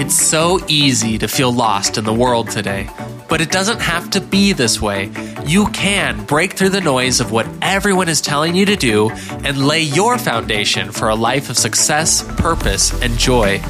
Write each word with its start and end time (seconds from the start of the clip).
It's 0.00 0.18
so 0.18 0.58
easy 0.66 1.18
to 1.18 1.28
feel 1.28 1.52
lost 1.52 1.98
in 1.98 2.04
the 2.04 2.14
world 2.14 2.48
today, 2.48 2.88
but 3.28 3.42
it 3.42 3.50
doesn't 3.50 3.82
have 3.82 4.08
to 4.12 4.22
be 4.22 4.54
this 4.54 4.80
way. 4.80 5.12
You 5.44 5.66
can 5.66 6.24
break 6.24 6.54
through 6.54 6.70
the 6.70 6.80
noise 6.80 7.20
of 7.20 7.32
what 7.32 7.46
everyone 7.60 8.08
is 8.08 8.22
telling 8.22 8.56
you 8.56 8.64
to 8.64 8.76
do 8.76 9.10
and 9.44 9.66
lay 9.66 9.82
your 9.82 10.16
foundation 10.16 10.90
for 10.90 11.10
a 11.10 11.14
life 11.14 11.50
of 11.50 11.58
success, 11.58 12.22
purpose, 12.38 12.98
and 13.02 13.18
joy. 13.18 13.60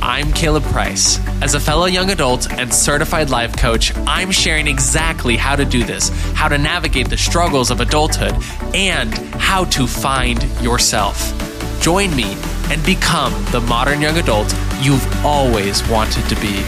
I'm 0.00 0.32
Caleb 0.32 0.62
Price. 0.62 1.18
As 1.42 1.52
a 1.52 1.60
fellow 1.60 1.84
young 1.84 2.10
adult 2.10 2.50
and 2.50 2.72
certified 2.72 3.28
life 3.28 3.54
coach, 3.58 3.94
I'm 4.06 4.30
sharing 4.30 4.68
exactly 4.68 5.36
how 5.36 5.56
to 5.56 5.66
do 5.66 5.84
this, 5.84 6.08
how 6.32 6.48
to 6.48 6.56
navigate 6.56 7.10
the 7.10 7.18
struggles 7.18 7.70
of 7.70 7.82
adulthood, 7.82 8.32
and 8.74 9.12
how 9.34 9.66
to 9.66 9.86
find 9.86 10.42
yourself. 10.62 11.34
Join 11.82 12.16
me 12.16 12.34
and 12.70 12.82
become 12.86 13.32
the 13.52 13.60
modern 13.60 14.00
young 14.00 14.16
adult 14.16 14.54
you've 14.80 15.24
always 15.24 15.86
wanted 15.88 16.28
to 16.28 16.34
be. 16.36 16.62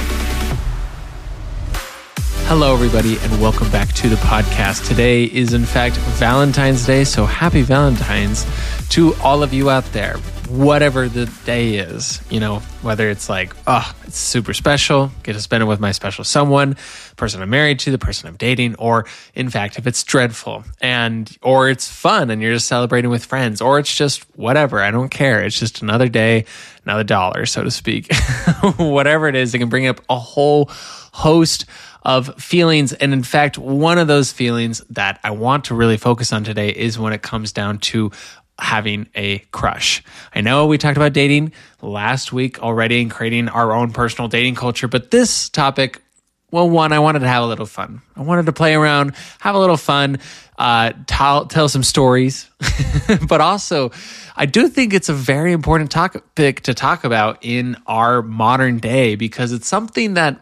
Hello, 2.47 2.73
everybody, 2.73 3.19
and 3.19 3.43
welcome 3.43 3.71
back 3.71 3.93
to 3.95 4.09
the 4.09 4.17
podcast. 4.17 4.89
Today 4.89 5.25
is, 5.25 5.53
in 5.53 5.67
fact, 5.67 5.97
Valentine's 5.97 6.87
Day, 6.87 7.05
so 7.05 7.27
happy 7.27 7.61
Valentine's 7.61 8.47
to 8.89 9.15
all 9.23 9.43
of 9.43 9.53
you 9.53 9.69
out 9.69 9.85
there. 9.93 10.17
Whatever 10.49 11.09
the 11.09 11.27
day 11.45 11.75
is, 11.77 12.23
you 12.31 12.41
know, 12.41 12.61
whether 12.81 13.11
it's 13.11 13.29
like, 13.29 13.55
oh, 13.67 13.95
it's 14.07 14.17
super 14.17 14.55
special, 14.55 15.11
get 15.23 15.35
to 15.35 15.41
spend 15.41 15.63
it 15.63 15.67
with 15.67 15.79
my 15.79 15.93
special 15.93 16.25
someone, 16.25 16.77
person 17.17 17.43
I'm 17.43 17.51
married 17.51 17.81
to, 17.81 17.91
the 17.91 17.99
person 17.99 18.29
I'm 18.29 18.37
dating, 18.37 18.77
or 18.77 19.05
in 19.35 19.51
fact, 19.51 19.79
if 19.79 19.87
it's 19.87 20.03
dreadful 20.03 20.65
and, 20.81 21.31
or 21.43 21.69
it's 21.69 21.89
fun 21.89 22.31
and 22.31 22.41
you're 22.41 22.55
just 22.55 22.67
celebrating 22.67 23.11
with 23.11 23.25
friends, 23.25 23.61
or 23.61 23.79
it's 23.79 23.95
just 23.95 24.23
whatever, 24.39 24.81
I 24.81 24.91
don't 24.91 25.11
care. 25.11 25.45
It's 25.45 25.59
just 25.59 25.83
another 25.83 26.09
day, 26.09 26.47
another 26.85 27.05
dollar, 27.05 27.45
so 27.45 27.63
to 27.65 27.71
speak. 27.71 28.11
whatever 28.79 29.29
it 29.29 29.35
is, 29.35 29.55
it 29.55 29.59
can 29.59 29.69
bring 29.69 29.87
up 29.87 30.01
a 30.09 30.19
whole 30.19 30.71
host 31.13 31.67
of 32.03 32.43
feelings. 32.43 32.95
And 32.95 33.13
in 33.13 33.23
fact, 33.23 33.59
one 33.59 33.99
of 33.99 34.09
those 34.09 34.33
feelings 34.33 34.83
that 34.91 35.21
I 35.23 35.33
want 35.33 35.67
to 35.67 35.75
really 35.75 35.99
focus 35.99 36.33
on 36.33 36.43
today 36.43 36.71
is 36.71 36.99
when 36.99 37.13
it 37.13 37.21
comes 37.21 37.53
down 37.53 37.79
to 37.79 38.11
having 38.59 39.09
a 39.15 39.39
crush. 39.51 40.03
I 40.35 40.41
know 40.41 40.67
we 40.67 40.79
talked 40.79 40.97
about 40.97 41.13
dating 41.13 41.53
last 41.81 42.33
week 42.33 42.63
already 42.63 43.01
and 43.01 43.11
creating 43.11 43.49
our 43.49 43.73
own 43.73 43.93
personal 43.93 44.29
dating 44.29 44.57
culture, 44.57 44.89
but 44.89 45.11
this 45.11 45.49
topic, 45.49 46.03
well, 46.51 46.69
one, 46.69 46.93
I 46.93 46.99
wanted 46.99 47.21
to 47.21 47.29
have 47.29 47.43
a 47.43 47.47
little 47.47 47.67
fun. 47.67 48.03
I 48.17 48.23
wanted 48.23 48.47
to 48.47 48.53
play 48.53 48.75
around, 48.75 49.15
have 49.39 49.55
a 49.55 49.59
little 49.59 49.77
fun, 49.77 50.19
uh, 50.59 50.93
tell, 51.07 51.47
tell 51.47 51.69
some 51.69 51.85
stories, 51.85 52.51
but 53.29 53.41
also 53.41 53.93
I 54.37 54.47
do 54.47 54.69
think 54.69 54.93
it's 54.93 55.09
a 55.09 55.15
very 55.15 55.53
important 55.53 55.91
topic 55.91 56.63
to 56.63 56.75
talk 56.75 57.05
about 57.05 57.39
in 57.43 57.77
our 57.87 58.23
modern 58.23 58.79
day 58.79 59.15
because 59.15 59.53
it's 59.53 59.69
something 59.69 60.15
that 60.15 60.41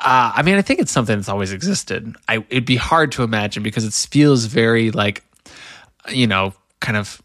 uh, 0.00 0.32
I 0.36 0.42
mean, 0.42 0.56
I 0.56 0.62
think 0.62 0.80
it's 0.80 0.92
something 0.92 1.16
that's 1.16 1.30
always 1.30 1.52
existed. 1.52 2.14
I, 2.28 2.44
it'd 2.50 2.66
be 2.66 2.76
hard 2.76 3.12
to 3.12 3.22
imagine 3.22 3.62
because 3.62 3.86
it 3.86 3.94
feels 3.94 4.44
very 4.44 4.90
like, 4.90 5.24
you 6.10 6.26
know, 6.26 6.52
kind 6.84 6.98
of 6.98 7.20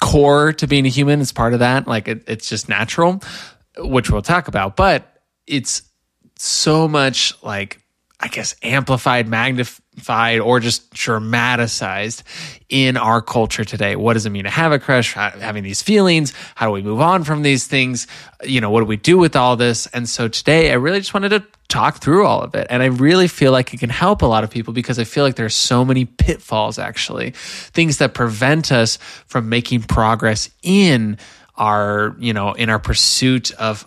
core 0.00 0.52
to 0.52 0.66
being 0.66 0.86
a 0.86 0.90
human. 0.90 1.20
It's 1.20 1.32
part 1.32 1.54
of 1.54 1.60
that. 1.60 1.88
Like 1.88 2.06
it, 2.06 2.24
it's 2.28 2.48
just 2.48 2.68
natural, 2.68 3.20
which 3.78 4.10
we'll 4.10 4.22
talk 4.22 4.46
about. 4.46 4.76
But 4.76 5.22
it's 5.46 5.82
so 6.36 6.86
much 6.86 7.34
like, 7.42 7.80
I 8.20 8.28
guess, 8.28 8.54
amplified, 8.62 9.26
magnified, 9.26 9.79
or 10.08 10.60
just 10.60 10.90
dramatized 10.92 12.22
in 12.68 12.96
our 12.96 13.20
culture 13.20 13.64
today. 13.64 13.96
What 13.96 14.14
does 14.14 14.26
it 14.26 14.30
mean 14.30 14.44
to 14.44 14.50
have 14.50 14.72
a 14.72 14.78
crush? 14.78 15.12
Having 15.14 15.62
these 15.64 15.82
feelings? 15.82 16.32
How 16.54 16.66
do 16.66 16.72
we 16.72 16.82
move 16.82 17.00
on 17.00 17.24
from 17.24 17.42
these 17.42 17.66
things? 17.66 18.06
You 18.42 18.60
know, 18.60 18.70
what 18.70 18.80
do 18.80 18.86
we 18.86 18.96
do 18.96 19.18
with 19.18 19.36
all 19.36 19.56
this? 19.56 19.86
And 19.88 20.08
so 20.08 20.28
today, 20.28 20.70
I 20.70 20.74
really 20.74 21.00
just 21.00 21.12
wanted 21.14 21.30
to 21.30 21.44
talk 21.68 21.98
through 21.98 22.26
all 22.26 22.42
of 22.42 22.54
it. 22.54 22.66
And 22.68 22.82
I 22.82 22.86
really 22.86 23.28
feel 23.28 23.52
like 23.52 23.72
it 23.72 23.80
can 23.80 23.90
help 23.90 24.22
a 24.22 24.26
lot 24.26 24.44
of 24.44 24.50
people 24.50 24.72
because 24.72 24.98
I 24.98 25.04
feel 25.04 25.24
like 25.24 25.36
there's 25.36 25.54
so 25.54 25.84
many 25.84 26.04
pitfalls, 26.04 26.78
actually, 26.78 27.30
things 27.30 27.98
that 27.98 28.14
prevent 28.14 28.72
us 28.72 28.96
from 29.26 29.48
making 29.48 29.82
progress 29.82 30.50
in 30.62 31.18
our, 31.56 32.16
you 32.18 32.32
know, 32.32 32.54
in 32.54 32.70
our 32.70 32.78
pursuit 32.78 33.52
of 33.52 33.86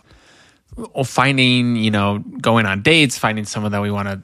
finding 1.06 1.76
you 1.76 1.92
know 1.92 2.20
going 2.42 2.66
on 2.66 2.82
dates 2.82 3.18
finding 3.18 3.46
someone 3.46 3.72
that 3.72 3.82
we 3.82 3.92
want 3.92 4.08
to 4.08 4.22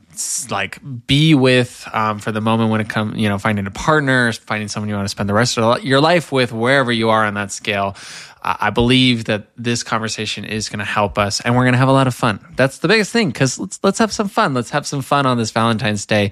like 0.50 0.80
be 1.06 1.34
with 1.34 1.88
um, 1.94 2.20
for 2.20 2.32
the 2.32 2.42
moment 2.42 2.72
when 2.72 2.82
it 2.82 2.90
comes 2.90 3.18
you 3.18 3.30
know 3.30 3.38
finding 3.38 3.68
a 3.68 3.72
partner 3.72 4.32
finding 4.34 4.68
someone 4.68 4.90
you 4.90 4.96
want 4.96 5.06
to 5.06 5.10
spend 5.10 5.30
the 5.30 5.34
rest 5.34 5.58
of 5.58 5.84
your 5.84 6.02
life 6.02 6.32
with 6.32 6.52
wherever 6.52 6.92
you 6.92 7.10
are 7.10 7.26
on 7.26 7.36
that 7.36 7.52
scale 7.52 7.96
I 8.42 8.70
believe 8.70 9.26
that 9.26 9.48
this 9.58 9.84
conversation 9.84 10.46
is 10.46 10.70
going 10.70 10.80
to 10.80 10.86
help 10.86 11.18
us 11.18 11.42
and 11.42 11.56
we're 11.56 11.64
going 11.64 11.74
to 11.74 11.80
have 11.80 11.90
a 11.90 11.94
lot 11.94 12.08
of 12.08 12.16
fun. 12.16 12.40
That's 12.56 12.78
the 12.78 12.88
biggest 12.88 13.12
thing 13.12 13.30
because 13.30 13.60
let's, 13.60 13.80
let's 13.84 14.00
have 14.00 14.14
some 14.14 14.30
fun. 14.30 14.54
Let's 14.54 14.70
have 14.70 14.88
some 14.88 15.02
fun 15.02 15.26
on 15.26 15.38
this 15.38 15.52
Valentine's 15.52 16.06
Day 16.06 16.31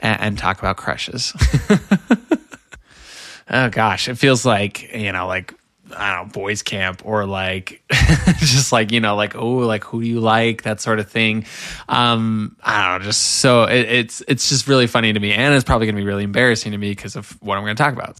and, 0.00 0.20
and 0.20 0.38
talk 0.38 0.60
about 0.60 0.76
crushes. 0.76 1.32
oh 3.50 3.70
gosh, 3.70 4.08
it 4.08 4.14
feels 4.14 4.46
like, 4.46 4.94
you 4.94 5.10
know, 5.10 5.26
like 5.26 5.52
I 5.96 6.16
don't 6.16 6.28
know, 6.28 6.32
boys 6.32 6.62
camp 6.62 7.02
or 7.04 7.26
like 7.26 7.82
just 8.38 8.72
like, 8.72 8.92
you 8.92 9.00
know, 9.00 9.16
like, 9.16 9.34
oh, 9.36 9.58
like 9.58 9.84
who 9.84 10.02
do 10.02 10.08
you 10.08 10.20
like? 10.20 10.62
That 10.62 10.80
sort 10.80 10.98
of 10.98 11.10
thing. 11.10 11.46
Um, 11.88 12.56
I 12.62 12.82
don't 12.82 13.00
know, 13.00 13.04
just 13.06 13.22
so 13.22 13.64
it, 13.64 13.88
it's 13.88 14.22
it's 14.28 14.48
just 14.48 14.68
really 14.68 14.86
funny 14.86 15.12
to 15.12 15.20
me. 15.20 15.32
And 15.32 15.54
it's 15.54 15.64
probably 15.64 15.86
gonna 15.86 15.96
be 15.98 16.04
really 16.04 16.24
embarrassing 16.24 16.72
to 16.72 16.78
me 16.78 16.90
because 16.90 17.16
of 17.16 17.30
what 17.42 17.56
I'm 17.56 17.62
gonna 17.64 17.74
talk 17.74 17.94
about. 17.94 18.18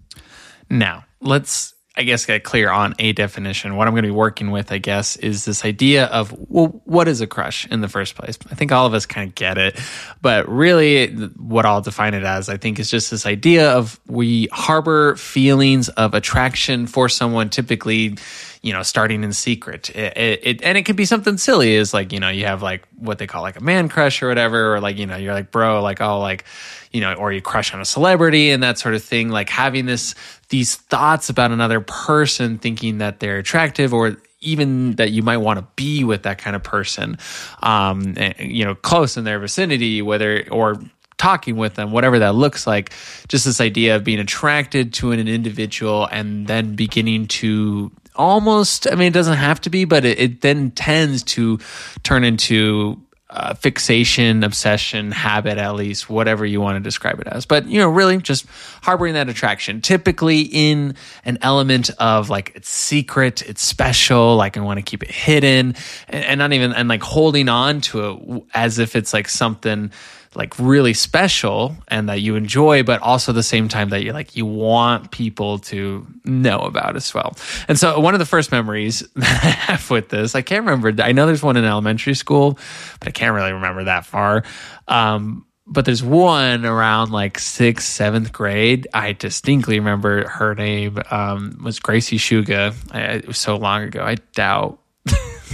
Now, 0.70 1.04
let's 1.20 1.74
I 1.98 2.04
guess, 2.04 2.24
get 2.26 2.44
clear 2.44 2.70
on 2.70 2.94
a 3.00 3.12
definition. 3.12 3.74
What 3.74 3.88
I'm 3.88 3.92
going 3.92 4.04
to 4.04 4.08
be 4.08 4.12
working 4.12 4.52
with, 4.52 4.70
I 4.70 4.78
guess, 4.78 5.16
is 5.16 5.44
this 5.44 5.64
idea 5.64 6.06
of, 6.06 6.32
well, 6.48 6.80
what 6.84 7.08
is 7.08 7.20
a 7.20 7.26
crush 7.26 7.66
in 7.66 7.80
the 7.80 7.88
first 7.88 8.14
place? 8.14 8.38
I 8.52 8.54
think 8.54 8.70
all 8.70 8.86
of 8.86 8.94
us 8.94 9.04
kind 9.04 9.28
of 9.28 9.34
get 9.34 9.58
it. 9.58 9.80
But 10.22 10.48
really, 10.48 11.08
what 11.08 11.66
I'll 11.66 11.80
define 11.80 12.14
it 12.14 12.22
as, 12.22 12.48
I 12.48 12.56
think, 12.56 12.78
is 12.78 12.88
just 12.88 13.10
this 13.10 13.26
idea 13.26 13.72
of 13.72 13.98
we 14.06 14.46
harbor 14.52 15.16
feelings 15.16 15.88
of 15.88 16.14
attraction 16.14 16.86
for 16.86 17.08
someone, 17.08 17.50
typically, 17.50 18.16
you 18.62 18.72
know, 18.72 18.82
starting 18.82 19.22
in 19.22 19.32
secret. 19.32 19.90
It, 19.90 20.16
it, 20.16 20.40
it, 20.42 20.62
and 20.62 20.76
it 20.76 20.84
can 20.84 20.96
be 20.96 21.04
something 21.04 21.36
silly, 21.36 21.74
is 21.74 21.94
like, 21.94 22.12
you 22.12 22.20
know, 22.20 22.28
you 22.28 22.44
have 22.46 22.62
like 22.62 22.86
what 22.96 23.18
they 23.18 23.26
call 23.26 23.42
like 23.42 23.56
a 23.56 23.62
man 23.62 23.88
crush 23.88 24.22
or 24.22 24.28
whatever, 24.28 24.74
or 24.74 24.80
like, 24.80 24.98
you 24.98 25.06
know, 25.06 25.16
you're 25.16 25.34
like, 25.34 25.50
bro, 25.50 25.80
like, 25.82 26.00
oh, 26.00 26.18
like, 26.18 26.44
you 26.92 27.00
know, 27.00 27.14
or 27.14 27.32
you 27.32 27.40
crush 27.40 27.72
on 27.72 27.80
a 27.80 27.84
celebrity 27.84 28.50
and 28.50 28.62
that 28.62 28.78
sort 28.78 28.94
of 28.94 29.02
thing. 29.02 29.28
Like 29.28 29.48
having 29.48 29.86
this, 29.86 30.14
these 30.48 30.76
thoughts 30.76 31.28
about 31.28 31.50
another 31.52 31.80
person, 31.80 32.58
thinking 32.58 32.98
that 32.98 33.20
they're 33.20 33.38
attractive 33.38 33.94
or 33.94 34.16
even 34.40 34.92
that 34.96 35.10
you 35.10 35.22
might 35.22 35.38
want 35.38 35.58
to 35.58 35.66
be 35.76 36.04
with 36.04 36.22
that 36.22 36.38
kind 36.38 36.54
of 36.56 36.62
person, 36.62 37.18
um, 37.62 38.14
eh, 38.16 38.32
you 38.38 38.64
know, 38.64 38.74
close 38.74 39.16
in 39.16 39.24
their 39.24 39.38
vicinity, 39.38 40.00
whether, 40.02 40.46
or 40.50 40.80
talking 41.16 41.56
with 41.56 41.74
them, 41.74 41.90
whatever 41.90 42.20
that 42.20 42.34
looks 42.34 42.66
like. 42.66 42.92
Just 43.28 43.44
this 43.44 43.60
idea 43.60 43.96
of 43.96 44.04
being 44.04 44.20
attracted 44.20 44.94
to 44.94 45.12
an 45.12 45.26
individual 45.28 46.06
and 46.06 46.46
then 46.46 46.76
beginning 46.76 47.26
to 47.28 47.90
almost, 48.18 48.90
I 48.90 48.96
mean, 48.96 49.08
it 49.08 49.14
doesn't 49.14 49.38
have 49.38 49.60
to 49.62 49.70
be, 49.70 49.84
but 49.84 50.04
it, 50.04 50.18
it 50.18 50.40
then 50.42 50.72
tends 50.72 51.22
to 51.22 51.58
turn 52.02 52.24
into 52.24 53.00
uh, 53.30 53.52
fixation, 53.54 54.42
obsession, 54.42 55.12
habit, 55.12 55.58
at 55.58 55.74
least, 55.74 56.08
whatever 56.08 56.46
you 56.46 56.60
want 56.60 56.76
to 56.76 56.80
describe 56.80 57.20
it 57.20 57.26
as. 57.26 57.44
But, 57.44 57.66
you 57.66 57.78
know, 57.78 57.88
really 57.88 58.16
just 58.18 58.46
harboring 58.82 59.14
that 59.14 59.28
attraction, 59.28 59.82
typically 59.82 60.40
in 60.40 60.94
an 61.24 61.38
element 61.42 61.90
of 61.98 62.30
like 62.30 62.52
it's 62.54 62.70
secret, 62.70 63.42
it's 63.42 63.62
special, 63.62 64.36
like 64.36 64.56
I 64.56 64.60
want 64.60 64.78
to 64.78 64.82
keep 64.82 65.02
it 65.02 65.10
hidden, 65.10 65.74
and, 66.08 66.24
and 66.24 66.38
not 66.38 66.52
even, 66.54 66.72
and 66.72 66.88
like 66.88 67.02
holding 67.02 67.48
on 67.50 67.82
to 67.82 68.08
it 68.10 68.44
as 68.54 68.78
if 68.78 68.96
it's 68.96 69.12
like 69.12 69.28
something 69.28 69.90
like 70.34 70.58
really 70.58 70.94
special 70.94 71.76
and 71.88 72.08
that 72.08 72.20
you 72.20 72.36
enjoy, 72.36 72.82
but 72.82 73.00
also 73.02 73.32
the 73.32 73.42
same 73.42 73.68
time 73.68 73.88
that 73.90 74.02
you 74.04 74.12
like 74.12 74.36
you 74.36 74.46
want 74.46 75.10
people 75.10 75.58
to 75.58 76.06
know 76.24 76.58
about 76.60 76.96
as 76.96 77.12
well. 77.14 77.36
And 77.68 77.78
so 77.78 77.98
one 77.98 78.14
of 78.14 78.20
the 78.20 78.26
first 78.26 78.52
memories 78.52 79.00
that 79.16 79.44
I 79.44 79.48
have 79.48 79.90
with 79.90 80.08
this, 80.08 80.34
I 80.34 80.42
can't 80.42 80.64
remember. 80.64 81.02
I 81.02 81.12
know 81.12 81.26
there's 81.26 81.42
one 81.42 81.56
in 81.56 81.64
elementary 81.64 82.14
school, 82.14 82.58
but 83.00 83.08
I 83.08 83.10
can't 83.10 83.34
really 83.34 83.52
remember 83.52 83.84
that 83.84 84.04
far. 84.06 84.44
Um, 84.86 85.44
but 85.66 85.84
there's 85.84 86.02
one 86.02 86.64
around 86.64 87.10
like 87.10 87.38
sixth, 87.38 87.86
seventh 87.86 88.32
grade. 88.32 88.88
I 88.94 89.12
distinctly 89.12 89.78
remember 89.78 90.26
her 90.26 90.54
name 90.54 90.98
um, 91.10 91.58
was 91.62 91.78
Gracie 91.78 92.16
Shuga. 92.16 92.74
I, 92.90 93.00
it 93.16 93.26
was 93.26 93.38
so 93.38 93.56
long 93.56 93.82
ago. 93.82 94.02
I 94.02 94.14
doubt 94.34 94.80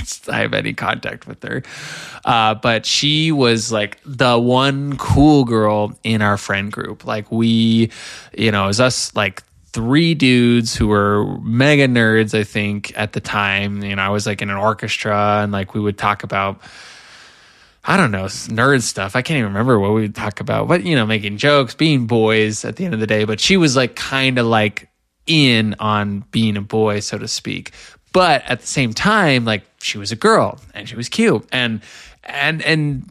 I 0.29 0.39
have 0.39 0.55
any 0.55 0.75
contact 0.75 1.27
with 1.27 1.43
her. 1.43 1.63
Uh, 2.25 2.55
but 2.55 2.87
she 2.87 3.33
was 3.33 3.73
like 3.73 3.99
the 4.05 4.39
one 4.39 4.97
cool 4.97 5.45
girl 5.45 5.99
in 6.03 6.23
our 6.23 6.37
friend 6.37 6.71
group. 6.73 7.05
Like 7.05 7.31
we, 7.31 7.91
you 8.37 8.51
know, 8.51 8.65
it 8.65 8.69
was 8.69 8.81
us 8.81 9.15
like 9.15 9.43
three 9.73 10.15
dudes 10.15 10.77
who 10.77 10.89
were 10.89 11.39
mega 11.41 11.89
nerds, 11.89 12.39
I 12.39 12.45
think, 12.45 12.97
at 12.97 13.13
the 13.13 13.21
time. 13.21 13.83
You 13.83 13.97
know, 13.97 14.03
I 14.03 14.11
was 14.11 14.27
like 14.27 14.41
in 14.41 14.51
an 14.51 14.57
orchestra 14.57 15.41
and 15.43 15.53
like 15.53 15.75
we 15.75 15.81
would 15.81 15.99
talk 15.99 16.23
about 16.23 16.61
I 17.87 17.99
don't 17.99 18.13
know, 18.13 18.25
nerd 18.25 18.81
stuff. 18.81 19.15
I 19.15 19.21
can't 19.21 19.37
even 19.37 19.49
remember 19.49 19.79
what 19.79 19.93
we 19.93 20.01
would 20.03 20.15
talk 20.15 20.41
about, 20.41 20.69
but 20.69 20.85
you 20.85 20.97
know, 20.97 21.05
making 21.05 21.37
jokes, 21.37 21.75
being 21.75 22.07
boys 22.07 22.65
at 22.65 22.77
the 22.77 22.87
end 22.87 22.95
of 22.95 23.01
the 23.01 23.07
day. 23.07 23.25
But 23.25 23.41
she 23.41 23.59
was 23.59 23.77
like 23.77 23.95
kind 23.95 24.39
of 24.39 24.47
like 24.47 24.89
in 25.27 25.75
on 25.79 26.21
being 26.31 26.57
a 26.57 26.63
boy, 26.63 27.01
so 27.01 27.19
to 27.19 27.29
speak. 27.29 27.73
But 28.15 28.49
at 28.49 28.61
the 28.61 28.67
same 28.67 28.95
time, 28.95 29.45
like 29.45 29.65
she 29.83 29.99
was 29.99 30.11
a 30.11 30.17
girl 30.17 30.59
and 30.73 30.89
she 30.89 30.97
was 30.97 31.11
cute. 31.11 31.47
And 31.53 31.83
and 32.23 32.63
and 32.63 33.11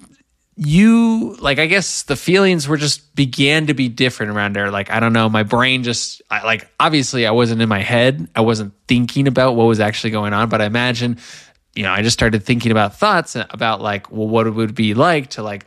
you 0.55 1.35
like 1.39 1.57
i 1.57 1.65
guess 1.65 2.03
the 2.03 2.15
feelings 2.15 2.67
were 2.67 2.77
just 2.77 3.15
began 3.15 3.65
to 3.65 3.73
be 3.73 3.89
different 3.89 4.31
around 4.31 4.55
there 4.55 4.69
like 4.69 4.91
i 4.91 4.99
don't 4.99 5.11
know 5.11 5.27
my 5.27 5.41
brain 5.41 5.81
just 5.81 6.21
I, 6.29 6.43
like 6.43 6.69
obviously 6.79 7.25
i 7.25 7.31
wasn't 7.31 7.63
in 7.63 7.67
my 7.67 7.79
head. 7.79 8.27
I 8.35 8.41
wasn't 8.41 8.73
thinking 8.87 9.27
about 9.27 9.55
what 9.55 9.63
was 9.63 9.79
actually 9.79 10.11
going 10.11 10.31
on 10.31 10.49
but 10.49 10.61
i 10.61 10.65
imagine 10.65 11.17
you 11.73 11.81
know 11.81 11.91
i 11.91 12.03
just 12.03 12.13
started 12.13 12.43
thinking 12.43 12.71
about 12.71 12.95
thoughts 12.95 13.35
about 13.35 13.81
like 13.81 14.11
well 14.11 14.27
what 14.27 14.45
it 14.45 14.51
would 14.51 14.75
be 14.75 14.93
like 14.93 15.31
to 15.31 15.41
like 15.41 15.65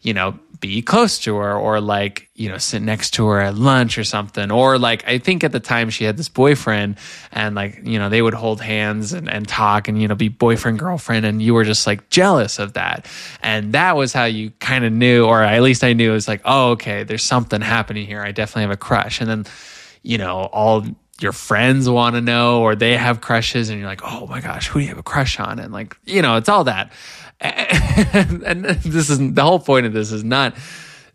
you 0.00 0.14
know 0.14 0.38
be 0.60 0.82
close 0.82 1.20
to 1.20 1.36
her 1.36 1.54
or 1.54 1.80
like 1.80 2.28
you 2.34 2.48
know 2.48 2.58
sit 2.58 2.82
next 2.82 3.12
to 3.14 3.26
her 3.28 3.40
at 3.40 3.54
lunch 3.54 3.96
or 3.96 4.04
something. 4.04 4.50
Or 4.50 4.78
like 4.78 5.06
i 5.06 5.18
think 5.18 5.44
at 5.44 5.52
the 5.52 5.60
time 5.60 5.90
she 5.90 6.04
had 6.04 6.16
this 6.16 6.28
boyfriend 6.28 6.96
and 7.30 7.54
like 7.54 7.80
you 7.84 7.98
know 7.98 8.08
they 8.08 8.22
would 8.22 8.34
hold 8.34 8.60
hands 8.60 9.12
and, 9.12 9.28
and 9.28 9.46
talk 9.46 9.88
and 9.88 10.00
you 10.00 10.08
know 10.08 10.14
be 10.14 10.28
boyfriend 10.28 10.78
girlfriend. 10.78 11.24
And 11.24 11.40
you 11.40 11.54
were 11.54 11.64
just 11.64 11.86
like 11.86 12.10
jealous 12.10 12.58
of 12.58 12.72
that. 12.74 13.06
And 13.42 13.72
that 13.74 13.96
was 13.96 14.12
how 14.12 14.24
you 14.24 14.50
kind 14.58 14.84
of 14.84 14.92
knew 14.92 15.24
or 15.24 15.42
at 15.42 15.62
least 15.62 15.84
i 15.84 15.92
knew 15.92 16.10
it 16.10 16.14
was 16.14 16.28
like 16.28 16.42
oh 16.44 16.70
okay 16.70 17.04
there's 17.04 17.24
something 17.24 17.60
happening 17.60 18.06
here. 18.06 18.22
I 18.22 18.32
definitely 18.32 18.62
have 18.62 18.70
a 18.72 18.76
crush. 18.76 19.20
And 19.20 19.30
then 19.30 19.46
you 20.02 20.18
know 20.18 20.48
all 20.52 20.84
your 21.20 21.32
friends 21.32 21.88
want 21.88 22.14
to 22.14 22.20
know 22.20 22.62
or 22.62 22.76
they 22.76 22.96
have 22.96 23.20
crushes 23.20 23.70
and 23.70 23.78
you're 23.80 23.88
like 23.88 24.02
oh 24.04 24.26
my 24.28 24.40
gosh 24.40 24.68
who 24.68 24.78
do 24.78 24.84
you 24.84 24.88
have 24.88 24.98
a 24.98 25.02
crush 25.04 25.38
on? 25.38 25.58
And 25.58 25.72
like 25.72 25.96
you 26.04 26.22
know 26.22 26.36
it's 26.36 26.48
all 26.48 26.64
that 26.64 26.92
and, 27.40 28.64
this 28.64 29.10
is 29.10 29.18
the 29.32 29.42
whole 29.42 29.60
point 29.60 29.86
of 29.86 29.92
this 29.92 30.10
is 30.10 30.24
not 30.24 30.54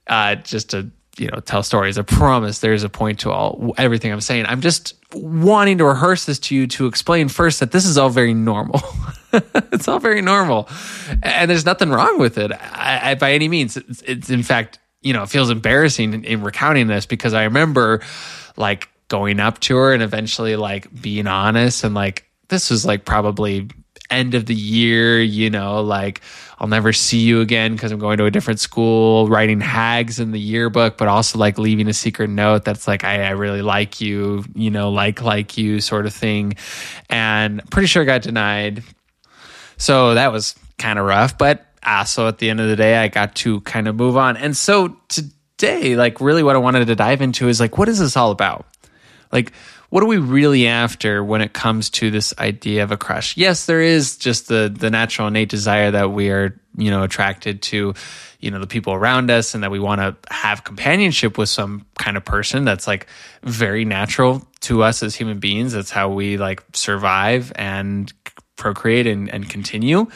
uh, 0.08 0.36
just 0.36 0.70
to 0.70 0.90
you 1.18 1.28
know 1.28 1.40
tell 1.40 1.64
stories. 1.64 1.98
I 1.98 2.04
promise 2.04 2.60
there's 2.60 2.84
a 2.84 2.90
point 2.90 3.20
to 3.22 3.32
all 3.32 3.74
everything 3.78 4.12
I'm 4.12 4.22
saying. 4.22 4.46
I'm 4.48 4.62
just 4.62 4.96
wanting 5.14 5.80
to 5.80 5.86
rehearse 5.86 6.26
this 6.26 6.40
to 6.40 6.56
you 6.56 6.68
to 6.68 6.88
explain 6.88 7.28
first 7.28 7.60
that 7.60 7.72
this 7.72 7.86
is 7.86 7.98
all 7.98 8.10
very 8.10 8.34
normal. 8.34 8.82
it's 9.34 9.88
all 9.88 10.00
very 10.00 10.22
normal, 10.22 10.70
and 11.22 11.52
there's 11.52 11.66
nothing 11.66 11.90
wrong 11.90 12.20
with 12.20 12.38
it 12.38 12.52
I, 12.52 13.12
I, 13.12 13.16
by 13.16 13.34
any 13.34 13.50
means. 13.50 13.76
It's, 13.76 14.02
it's, 14.04 14.30
in 14.30 14.44
fact 14.44 14.80
you 15.02 15.12
know 15.12 15.24
it 15.24 15.30
feels 15.30 15.50
embarrassing 15.50 16.14
in, 16.14 16.24
in 16.24 16.42
recounting 16.42 16.88
this 16.88 17.06
because 17.06 17.34
I 17.34 17.44
remember 17.44 18.02
like 18.56 18.90
going 19.10 19.40
up 19.40 19.60
to 19.60 19.76
her 19.76 19.94
and 19.94 20.02
eventually 20.02 20.56
like 20.56 21.02
being 21.02 21.28
honest 21.28 21.84
and 21.84 21.94
like 21.94 22.30
this 22.48 22.70
was 22.70 22.86
like 22.86 23.04
probably 23.06 23.68
end 24.10 24.36
of 24.36 24.46
the 24.46 24.56
year, 24.56 25.22
you 25.22 25.50
know, 25.50 25.82
like 25.82 26.22
I'll 26.60 26.68
never 26.68 26.94
see 26.94 27.20
you 27.20 27.42
again 27.42 27.74
because 27.74 27.92
I'm 27.92 28.00
going 28.00 28.18
to 28.18 28.26
a 28.26 28.32
different 28.32 28.60
school, 28.60 29.28
writing 29.28 29.60
hags 29.60 30.20
in 30.20 30.32
the 30.32 30.40
yearbook, 30.40 30.98
but 30.98 31.08
also 31.08 31.38
like 31.38 31.58
leaving 31.58 31.88
a 31.88 31.94
secret 31.94 32.30
note 32.30 32.64
that's 32.64 32.88
like, 32.88 33.04
I, 33.04 33.24
I 33.24 33.30
really 33.32 33.62
like 33.62 34.00
you, 34.00 34.46
you 34.56 34.70
know, 34.70 34.92
like, 34.92 35.22
like 35.22 35.58
you 35.58 35.82
sort 35.82 36.06
of 36.06 36.14
thing. 36.14 36.54
And 37.10 37.68
pretty 37.70 37.88
sure 37.88 38.04
I 38.04 38.06
got 38.06 38.22
denied. 38.22 38.84
So 39.78 40.14
that 40.14 40.32
was 40.32 40.56
kind 40.78 41.00
of 41.00 41.06
rough, 41.06 41.38
but 41.38 41.66
ah, 41.84 42.00
also 42.00 42.28
at 42.28 42.38
the 42.38 42.50
end 42.50 42.62
of 42.62 42.68
the 42.68 42.76
day, 42.76 42.98
I 42.98 43.08
got 43.08 43.36
to 43.36 43.62
kind 43.62 43.88
of 43.88 43.96
move 43.96 44.16
on. 44.16 44.38
And 44.38 44.56
so 44.56 44.98
today, 45.10 45.96
like, 45.96 46.22
really 46.22 46.44
what 46.44 46.56
I 46.56 46.60
wanted 46.60 46.86
to 46.88 46.96
dive 46.96 47.22
into 47.22 47.50
is 47.50 47.60
like, 47.60 47.78
what 47.78 47.90
is 47.90 48.00
this 48.00 48.16
all 48.16 48.32
about? 48.32 48.66
Like, 49.32 49.52
what 49.94 50.02
are 50.02 50.08
we 50.08 50.18
really 50.18 50.66
after 50.66 51.24
when 51.24 51.42
it 51.42 51.54
comes 51.54 51.92
to 51.92 52.10
this 52.10 52.34
idea 52.40 52.82
of 52.82 52.92
a 52.92 52.98
crush? 52.98 53.38
Yes, 53.38 53.68
there 53.68 53.80
is 53.80 54.18
just 54.18 54.48
the 54.48 54.74
the 54.76 54.90
natural 54.90 55.28
innate 55.28 55.50
desire 55.50 55.92
that 55.92 56.10
we 56.10 56.32
are, 56.32 56.60
you 56.76 56.90
know, 56.90 57.04
attracted 57.04 57.62
to, 57.62 57.94
you 58.40 58.50
know, 58.50 58.58
the 58.58 58.66
people 58.66 58.94
around 58.94 59.30
us 59.30 59.54
and 59.54 59.64
that 59.64 59.70
we 59.70 59.78
want 59.78 60.02
to 60.02 60.34
have 60.34 60.64
companionship 60.64 61.38
with 61.38 61.48
some 61.48 61.86
kind 62.00 62.18
of 62.18 62.26
person 62.26 62.66
that's 62.66 62.88
like 62.88 63.06
very 63.44 63.86
natural 63.86 64.42
to 64.62 64.82
us 64.82 65.04
as 65.04 65.14
human 65.14 65.38
beings. 65.38 65.74
That's 65.74 65.92
how 65.92 66.10
we 66.10 66.38
like 66.38 66.64
survive 66.74 67.54
and 67.56 68.12
procreate 68.56 69.06
and, 69.06 69.30
and 69.30 69.48
continue 69.48 70.08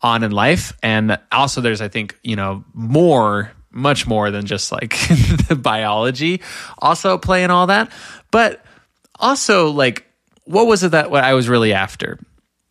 on 0.00 0.22
in 0.22 0.30
life. 0.30 0.74
And 0.80 1.18
also 1.32 1.60
there's 1.60 1.80
I 1.80 1.88
think, 1.88 2.16
you 2.22 2.36
know, 2.36 2.64
more 2.72 3.50
much 3.72 4.06
more 4.06 4.30
than 4.30 4.46
just 4.46 4.70
like 4.70 4.90
the 5.48 5.58
biology 5.60 6.40
also 6.78 7.18
play 7.18 7.38
playing 7.38 7.50
all 7.50 7.66
that. 7.66 7.90
But 8.30 8.64
also 9.18 9.70
like 9.70 10.06
what 10.44 10.66
was 10.66 10.82
it 10.84 10.90
that 10.92 11.10
what 11.10 11.24
I 11.24 11.34
was 11.34 11.48
really 11.48 11.72
after? 11.72 12.18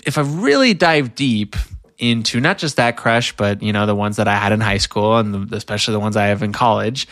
If 0.06 0.18
I 0.18 0.22
really 0.22 0.74
dive 0.74 1.16
deep 1.16 1.56
into 1.98 2.40
not 2.40 2.58
just 2.58 2.78
that 2.78 2.98
crush, 2.98 3.36
but 3.36 3.62
you 3.62 3.74
know 3.74 3.86
the 3.86 3.96
ones 3.96 4.18
that 4.18 4.28
I 4.28 4.36
had 4.36 4.52
in 4.52 4.62
high 4.62 4.78
school 4.78 5.18
and 5.18 5.34
the, 5.34 5.56
especially 5.56 5.94
the 5.94 6.00
ones 6.00 6.18
I 6.18 6.28
have 6.28 6.44
in 6.44 6.54
college, 6.54 7.08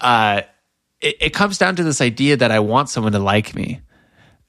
uh, 0.00 0.42
it, 1.00 1.16
it, 1.20 1.30
comes 1.30 1.58
down 1.58 1.76
to 1.76 1.84
this 1.84 2.00
idea 2.00 2.36
that 2.36 2.50
I 2.50 2.60
want 2.60 2.88
someone 2.88 3.12
to 3.12 3.18
like 3.18 3.54
me. 3.54 3.80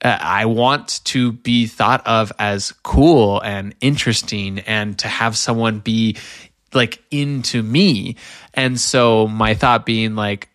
Uh, 0.03 0.17
I 0.19 0.45
want 0.45 1.03
to 1.05 1.31
be 1.31 1.65
thought 1.65 2.05
of 2.05 2.31
as 2.37 2.71
cool 2.83 3.41
and 3.41 3.75
interesting, 3.81 4.59
and 4.59 4.97
to 4.99 5.07
have 5.07 5.35
someone 5.35 5.79
be 5.79 6.17
like 6.73 7.01
into 7.11 7.63
me. 7.63 8.17
And 8.53 8.79
so 8.79 9.27
my 9.27 9.55
thought 9.55 9.85
being 9.85 10.15
like, 10.15 10.49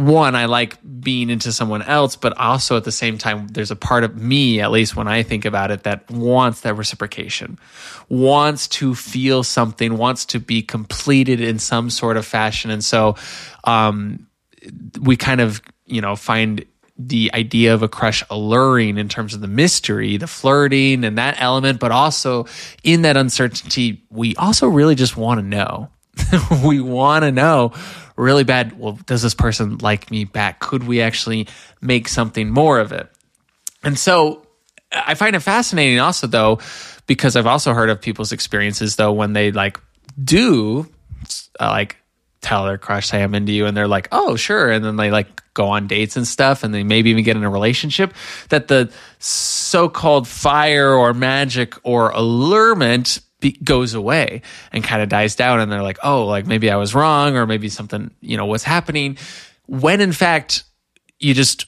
one, 0.00 0.34
I 0.34 0.46
like 0.46 0.78
being 1.00 1.30
into 1.30 1.52
someone 1.52 1.82
else, 1.82 2.16
but 2.16 2.36
also 2.36 2.76
at 2.76 2.84
the 2.84 2.92
same 2.92 3.18
time, 3.18 3.48
there's 3.48 3.70
a 3.70 3.76
part 3.76 4.04
of 4.04 4.16
me, 4.16 4.60
at 4.60 4.70
least 4.70 4.96
when 4.96 5.08
I 5.08 5.22
think 5.22 5.44
about 5.44 5.70
it, 5.70 5.84
that 5.84 6.10
wants 6.10 6.62
that 6.62 6.74
reciprocation, 6.74 7.58
wants 8.08 8.68
to 8.68 8.94
feel 8.94 9.42
something, 9.42 9.96
wants 9.96 10.24
to 10.26 10.40
be 10.40 10.62
completed 10.62 11.40
in 11.40 11.58
some 11.58 11.90
sort 11.90 12.16
of 12.16 12.26
fashion. 12.26 12.70
And 12.70 12.84
so, 12.84 13.16
um, 13.64 14.26
we 15.00 15.16
kind 15.16 15.40
of, 15.40 15.62
you 15.86 16.00
know, 16.00 16.16
find 16.16 16.64
the 17.08 17.30
idea 17.32 17.72
of 17.72 17.82
a 17.82 17.88
crush 17.88 18.22
alluring 18.30 18.98
in 18.98 19.08
terms 19.08 19.34
of 19.34 19.40
the 19.40 19.48
mystery, 19.48 20.16
the 20.16 20.26
flirting 20.26 21.04
and 21.04 21.16
that 21.16 21.36
element, 21.40 21.80
but 21.80 21.90
also 21.90 22.46
in 22.84 23.02
that 23.02 23.16
uncertainty, 23.16 24.04
we 24.10 24.36
also 24.36 24.68
really 24.68 24.94
just 24.94 25.16
want 25.16 25.40
to 25.40 25.46
know. 25.46 25.88
we 26.64 26.80
want 26.80 27.24
to 27.24 27.32
know 27.32 27.72
really 28.20 28.44
bad. 28.44 28.78
Well, 28.78 28.98
does 29.06 29.22
this 29.22 29.34
person 29.34 29.78
like 29.78 30.10
me 30.10 30.24
back? 30.24 30.60
Could 30.60 30.84
we 30.84 31.00
actually 31.00 31.48
make 31.80 32.08
something 32.08 32.50
more 32.50 32.78
of 32.78 32.92
it? 32.92 33.10
And 33.82 33.98
so 33.98 34.46
I 34.92 35.14
find 35.14 35.34
it 35.34 35.40
fascinating 35.40 35.98
also, 36.00 36.26
though, 36.26 36.60
because 37.06 37.36
I've 37.36 37.46
also 37.46 37.72
heard 37.72 37.90
of 37.90 38.00
people's 38.00 38.32
experiences, 38.32 38.96
though, 38.96 39.12
when 39.12 39.32
they 39.32 39.52
like 39.52 39.80
do 40.22 40.86
uh, 41.58 41.68
like 41.68 41.96
tell 42.40 42.64
their 42.66 42.78
crush, 42.78 43.12
I'm 43.12 43.34
into 43.34 43.52
you. 43.52 43.66
And 43.66 43.76
they're 43.76 43.88
like, 43.88 44.08
oh, 44.12 44.36
sure. 44.36 44.70
And 44.70 44.84
then 44.84 44.96
they 44.96 45.10
like 45.10 45.42
go 45.54 45.68
on 45.68 45.86
dates 45.86 46.16
and 46.16 46.26
stuff. 46.26 46.64
And 46.64 46.72
they 46.74 46.82
maybe 46.82 47.10
even 47.10 47.24
get 47.24 47.36
in 47.36 47.44
a 47.44 47.50
relationship 47.50 48.14
that 48.48 48.68
the 48.68 48.92
so 49.18 49.88
called 49.88 50.26
fire 50.26 50.92
or 50.92 51.12
magic 51.14 51.74
or 51.82 52.10
allurement 52.10 53.20
be, 53.40 53.52
goes 53.64 53.94
away 53.94 54.42
and 54.72 54.84
kind 54.84 55.02
of 55.02 55.08
dies 55.08 55.34
down 55.34 55.60
and 55.60 55.72
they're 55.72 55.82
like 55.82 55.98
oh 56.02 56.26
like 56.26 56.46
maybe 56.46 56.70
i 56.70 56.76
was 56.76 56.94
wrong 56.94 57.36
or 57.36 57.46
maybe 57.46 57.68
something 57.68 58.10
you 58.20 58.36
know 58.36 58.46
was 58.46 58.64
happening. 58.64 59.16
When 59.66 60.00
in 60.00 60.12
fact 60.12 60.64
you 61.18 61.34
just 61.34 61.66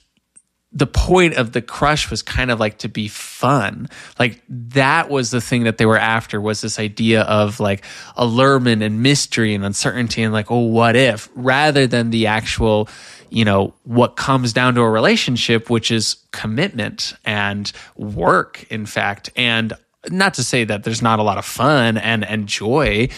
the 0.74 0.86
point 0.86 1.34
of 1.34 1.52
the 1.52 1.60
crush 1.60 2.10
was 2.10 2.22
kind 2.22 2.50
of 2.50 2.58
like 2.58 2.78
to 2.78 2.88
be 2.88 3.06
fun. 3.06 3.88
Like 4.18 4.42
that 4.48 5.10
was 5.10 5.30
the 5.30 5.40
thing 5.40 5.64
that 5.64 5.76
they 5.76 5.84
were 5.84 5.98
after 5.98 6.40
was 6.40 6.62
this 6.62 6.78
idea 6.78 7.22
of 7.22 7.60
like 7.60 7.84
allurement 8.16 8.82
and 8.82 9.02
mystery 9.02 9.54
and 9.54 9.64
uncertainty 9.64 10.22
and 10.22 10.32
like 10.32 10.50
oh 10.50 10.60
what 10.60 10.96
if? 10.96 11.28
Rather 11.34 11.86
than 11.86 12.10
the 12.10 12.26
actual 12.26 12.88
you 13.28 13.44
know 13.44 13.74
what 13.84 14.16
comes 14.16 14.52
down 14.52 14.74
to 14.74 14.80
a 14.80 14.90
relationship 14.90 15.70
which 15.70 15.90
is 15.90 16.16
commitment 16.32 17.14
and 17.24 17.72
work 17.96 18.64
in 18.70 18.86
fact 18.86 19.30
and 19.36 19.74
not 20.10 20.34
to 20.34 20.44
say 20.44 20.64
that 20.64 20.84
there's 20.84 21.02
not 21.02 21.18
a 21.18 21.22
lot 21.22 21.38
of 21.38 21.44
fun 21.44 21.96
and, 21.96 22.24
and 22.24 22.46
joy 22.46 23.08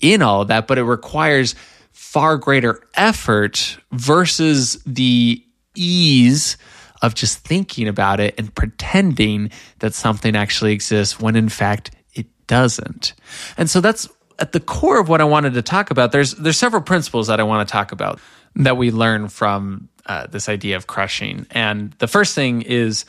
in 0.00 0.22
all 0.22 0.42
of 0.42 0.48
that, 0.48 0.66
but 0.66 0.78
it 0.78 0.84
requires 0.84 1.54
far 1.92 2.36
greater 2.36 2.80
effort 2.94 3.78
versus 3.92 4.82
the 4.84 5.42
ease 5.74 6.56
of 7.02 7.14
just 7.14 7.38
thinking 7.38 7.88
about 7.88 8.20
it 8.20 8.34
and 8.38 8.54
pretending 8.54 9.50
that 9.80 9.94
something 9.94 10.36
actually 10.36 10.72
exists 10.72 11.20
when 11.20 11.36
in 11.36 11.48
fact 11.48 11.90
it 12.14 12.26
doesn't. 12.46 13.14
And 13.56 13.68
so 13.68 13.80
that's 13.80 14.08
at 14.38 14.52
the 14.52 14.60
core 14.60 15.00
of 15.00 15.08
what 15.08 15.20
I 15.20 15.24
wanted 15.24 15.54
to 15.54 15.62
talk 15.62 15.90
about. 15.90 16.12
There's 16.12 16.34
there's 16.34 16.56
several 16.56 16.82
principles 16.82 17.28
that 17.28 17.40
I 17.40 17.42
want 17.42 17.66
to 17.66 17.72
talk 17.72 17.92
about 17.92 18.20
that 18.56 18.76
we 18.76 18.90
learn 18.90 19.28
from 19.28 19.88
uh, 20.06 20.26
this 20.26 20.48
idea 20.48 20.76
of 20.76 20.86
crushing. 20.86 21.46
And 21.50 21.92
the 21.98 22.06
first 22.06 22.34
thing 22.34 22.62
is 22.62 23.04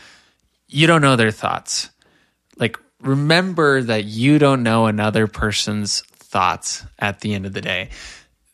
you 0.68 0.88
don't 0.88 1.01
know 1.01 1.15
their 1.15 1.32
thoughts. 1.32 1.89
Like 2.58 2.77
remember 3.02 3.82
that 3.82 4.06
you 4.06 4.40
don't 4.40 4.64
know 4.64 4.86
another 4.86 5.28
person's 5.28 6.02
thoughts 6.02 6.84
at 7.00 7.22
the 7.22 7.34
end 7.34 7.46
of 7.46 7.54
the 7.54 7.62
day. 7.62 7.90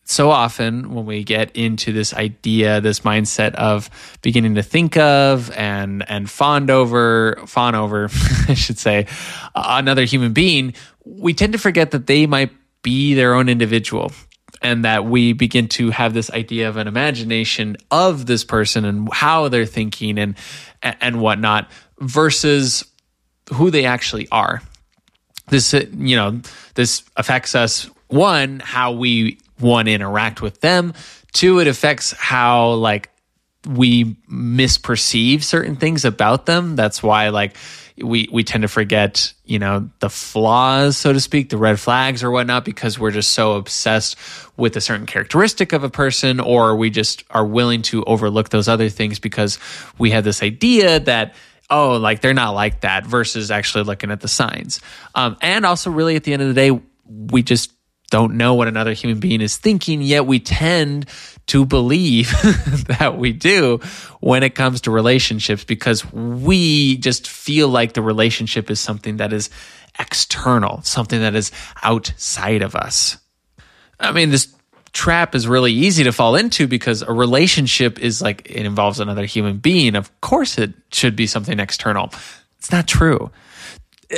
So 0.04 0.30
often, 0.30 0.94
when 0.94 1.06
we 1.06 1.24
get 1.24 1.56
into 1.56 1.94
this 1.94 2.14
idea, 2.14 2.82
this 2.82 3.00
mindset 3.00 3.56
of 3.56 3.90
beginning 4.22 4.56
to 4.56 4.64
think 4.64 4.98
of 4.98 5.50
and 5.52 6.04
and 6.10 6.30
fond 6.30 6.70
over, 6.70 7.40
fawn 7.46 7.76
over, 7.76 8.10
I 8.50 8.54
should 8.56 8.78
say, 8.78 9.08
uh, 9.56 9.64
another 9.80 10.04
human 10.04 10.34
being, 10.34 10.74
we 11.06 11.34
tend 11.34 11.54
to 11.54 11.60
forget 11.60 11.92
that 11.92 12.08
they 12.08 12.26
might 12.26 12.52
be 12.84 13.14
their 13.14 13.34
own 13.34 13.48
individual 13.48 14.12
and 14.62 14.84
that 14.84 15.06
we 15.06 15.34
begin 15.34 15.68
to 15.70 15.92
have 15.92 16.14
this 16.14 16.30
idea 16.32 16.68
of 16.68 16.78
an 16.78 16.88
imagination 16.88 17.78
of 17.90 18.26
this 18.26 18.44
person 18.44 18.84
and 18.86 19.12
how 19.14 19.48
they're 19.48 19.66
thinking 19.66 20.18
and 20.18 20.36
and 20.82 21.22
whatnot 21.22 21.72
versus 22.00 22.84
who 23.54 23.72
they 23.72 23.86
actually 23.86 24.28
are. 24.32 24.62
This, 25.48 25.74
uh, 25.74 25.86
you 25.98 26.16
know, 26.16 26.42
this 26.76 27.04
affects 27.18 27.56
us 27.56 27.90
one, 28.08 28.60
how 28.60 28.94
we 28.94 29.38
one 29.60 29.88
interact 29.88 30.42
with 30.42 30.62
them. 30.62 30.94
Two, 31.34 31.60
it 31.60 31.68
affects 31.68 32.12
how 32.12 32.74
like 32.74 33.10
we 33.68 34.16
misperceive 34.30 35.44
certain 35.44 35.76
things 35.76 36.04
about 36.06 36.46
them. 36.46 36.76
That's 36.76 37.04
why 37.04 37.30
like 37.30 37.56
we 37.98 38.28
we 38.32 38.44
tend 38.44 38.64
to 38.64 38.68
forget, 38.68 39.34
you 39.46 39.60
know, 39.60 39.90
the 40.00 40.10
flaws, 40.10 40.98
so 40.98 41.14
to 41.14 41.20
speak, 41.20 41.50
the 41.50 41.58
red 41.58 41.80
flags 41.80 42.24
or 42.24 42.32
whatnot, 42.32 42.66
because 42.66 42.98
we're 42.98 43.12
just 43.12 43.34
so 43.34 43.54
obsessed 43.54 44.18
with 44.58 44.76
a 44.78 44.82
certain 44.82 45.06
characteristic 45.06 45.74
of 45.74 45.84
a 45.84 45.90
person, 45.90 46.40
or 46.40 46.76
we 46.76 46.90
just 46.90 47.24
are 47.30 47.46
willing 47.46 47.82
to 47.84 48.04
overlook 48.06 48.50
those 48.50 48.68
other 48.68 48.90
things 48.90 49.20
because 49.20 49.60
we 49.98 50.12
have 50.12 50.24
this 50.24 50.42
idea 50.42 51.00
that 51.02 51.36
oh, 51.72 51.98
like 51.98 52.22
they're 52.22 52.34
not 52.34 52.52
like 52.52 52.82
that, 52.82 53.06
versus 53.06 53.50
actually 53.50 53.86
looking 53.86 54.12
at 54.12 54.20
the 54.20 54.28
signs. 54.28 54.82
Um, 55.16 55.38
and 55.42 55.66
also, 55.66 55.90
really, 55.90 56.16
at 56.16 56.24
the 56.24 56.34
end 56.34 56.42
of 56.42 56.50
the 56.50 56.54
day, 56.54 56.80
we 57.08 57.42
just 57.42 57.72
don't 58.12 58.36
know 58.36 58.54
what 58.54 58.68
another 58.68 58.94
human 58.94 59.20
being 59.20 59.42
is 59.42 59.58
thinking, 59.58 60.02
yet 60.02 60.28
we 60.28 60.40
tend 60.40 61.08
to 61.48 61.66
believe 61.66 62.30
that 63.00 63.18
we 63.18 63.32
do 63.32 63.80
when 64.20 64.44
it 64.44 64.54
comes 64.54 64.82
to 64.82 64.92
relationships 64.92 65.64
because 65.64 66.12
we 66.14 66.98
just 66.98 67.28
feel 67.28 67.70
like 67.70 67.94
the 67.94 68.02
relationship 68.02 68.70
is 68.70 68.80
something 68.80 69.18
that 69.18 69.34
is 69.34 69.50
external, 69.98 70.82
something 70.84 71.22
that 71.22 71.36
is 71.36 71.52
outside 71.82 72.62
of 72.62 72.76
us. 72.76 73.18
I 74.00 74.12
mean, 74.12 74.30
this 74.30 74.54
trap 74.94 75.36
is 75.36 75.48
really 75.48 75.72
easy 75.72 76.04
to 76.04 76.12
fall 76.12 76.36
into 76.36 76.68
because 76.68 77.02
a 77.02 77.12
relationship 77.12 78.00
is 78.00 78.22
like 78.22 78.42
it 78.46 78.66
involves 78.66 79.00
another 79.00 79.26
human 79.26 79.58
being. 79.58 79.96
Of 79.96 80.22
course, 80.22 80.58
it 80.58 80.74
should 80.92 81.16
be 81.16 81.28
something 81.28 81.60
external. 81.60 82.12
It's 82.58 82.72
not 82.72 82.88
true. 82.88 83.32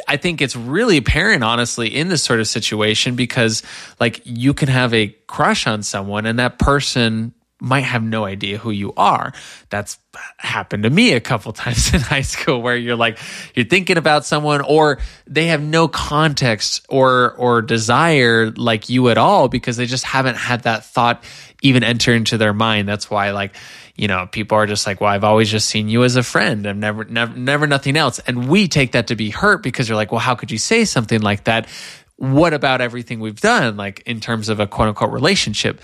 I 0.07 0.17
think 0.17 0.41
it's 0.41 0.55
really 0.55 0.97
apparent, 0.97 1.43
honestly, 1.43 1.93
in 1.93 2.07
this 2.07 2.23
sort 2.23 2.39
of 2.39 2.47
situation 2.47 3.15
because, 3.15 3.61
like, 3.99 4.21
you 4.25 4.55
can 4.55 4.67
have 4.67 4.93
a 4.93 5.09
crush 5.27 5.67
on 5.67 5.83
someone 5.83 6.25
and 6.25 6.39
that 6.39 6.57
person 6.57 7.33
might 7.63 7.85
have 7.85 8.03
no 8.03 8.25
idea 8.25 8.57
who 8.57 8.71
you 8.71 8.93
are. 8.97 9.31
That's 9.69 9.97
happened 10.37 10.83
to 10.83 10.89
me 10.89 11.13
a 11.13 11.21
couple 11.21 11.53
times 11.53 11.93
in 11.93 12.01
high 12.01 12.21
school 12.21 12.61
where 12.61 12.75
you're 12.75 12.97
like 12.97 13.17
you're 13.55 13.65
thinking 13.65 13.97
about 13.97 14.25
someone 14.25 14.61
or 14.61 14.99
they 15.25 15.47
have 15.47 15.61
no 15.61 15.87
context 15.87 16.85
or 16.89 17.31
or 17.35 17.61
desire 17.61 18.51
like 18.51 18.89
you 18.89 19.09
at 19.09 19.17
all 19.17 19.47
because 19.47 19.77
they 19.77 19.85
just 19.85 20.03
haven't 20.03 20.35
had 20.35 20.63
that 20.63 20.85
thought 20.85 21.23
even 21.61 21.83
enter 21.83 22.13
into 22.13 22.37
their 22.37 22.53
mind. 22.53 22.87
That's 22.87 23.09
why 23.09 23.31
like 23.31 23.55
you 23.95 24.07
know, 24.07 24.27
people 24.31 24.57
are 24.57 24.65
just 24.65 24.87
like, 24.87 24.99
well, 24.99 25.11
I've 25.11 25.23
always 25.23 25.51
just 25.51 25.69
seen 25.69 25.87
you 25.87 26.03
as 26.03 26.15
a 26.15 26.23
friend. 26.23 26.65
I've 26.65 26.75
never, 26.75 27.03
never, 27.05 27.37
never 27.37 27.67
nothing 27.67 27.95
else. 27.95 28.17
And 28.17 28.49
we 28.49 28.67
take 28.67 28.93
that 28.93 29.07
to 29.07 29.15
be 29.15 29.29
hurt 29.29 29.61
because 29.61 29.87
you're 29.87 29.95
like, 29.95 30.11
well, 30.11 30.19
how 30.19 30.33
could 30.33 30.49
you 30.49 30.57
say 30.57 30.83
something 30.85 31.21
like 31.21 31.43
that? 31.43 31.67
What 32.15 32.55
about 32.55 32.81
everything 32.81 33.19
we've 33.19 33.39
done, 33.39 33.77
like 33.77 34.01
in 34.07 34.19
terms 34.19 34.49
of 34.49 34.59
a 34.59 34.65
quote 34.65 34.87
unquote 34.87 35.11
relationship? 35.11 35.79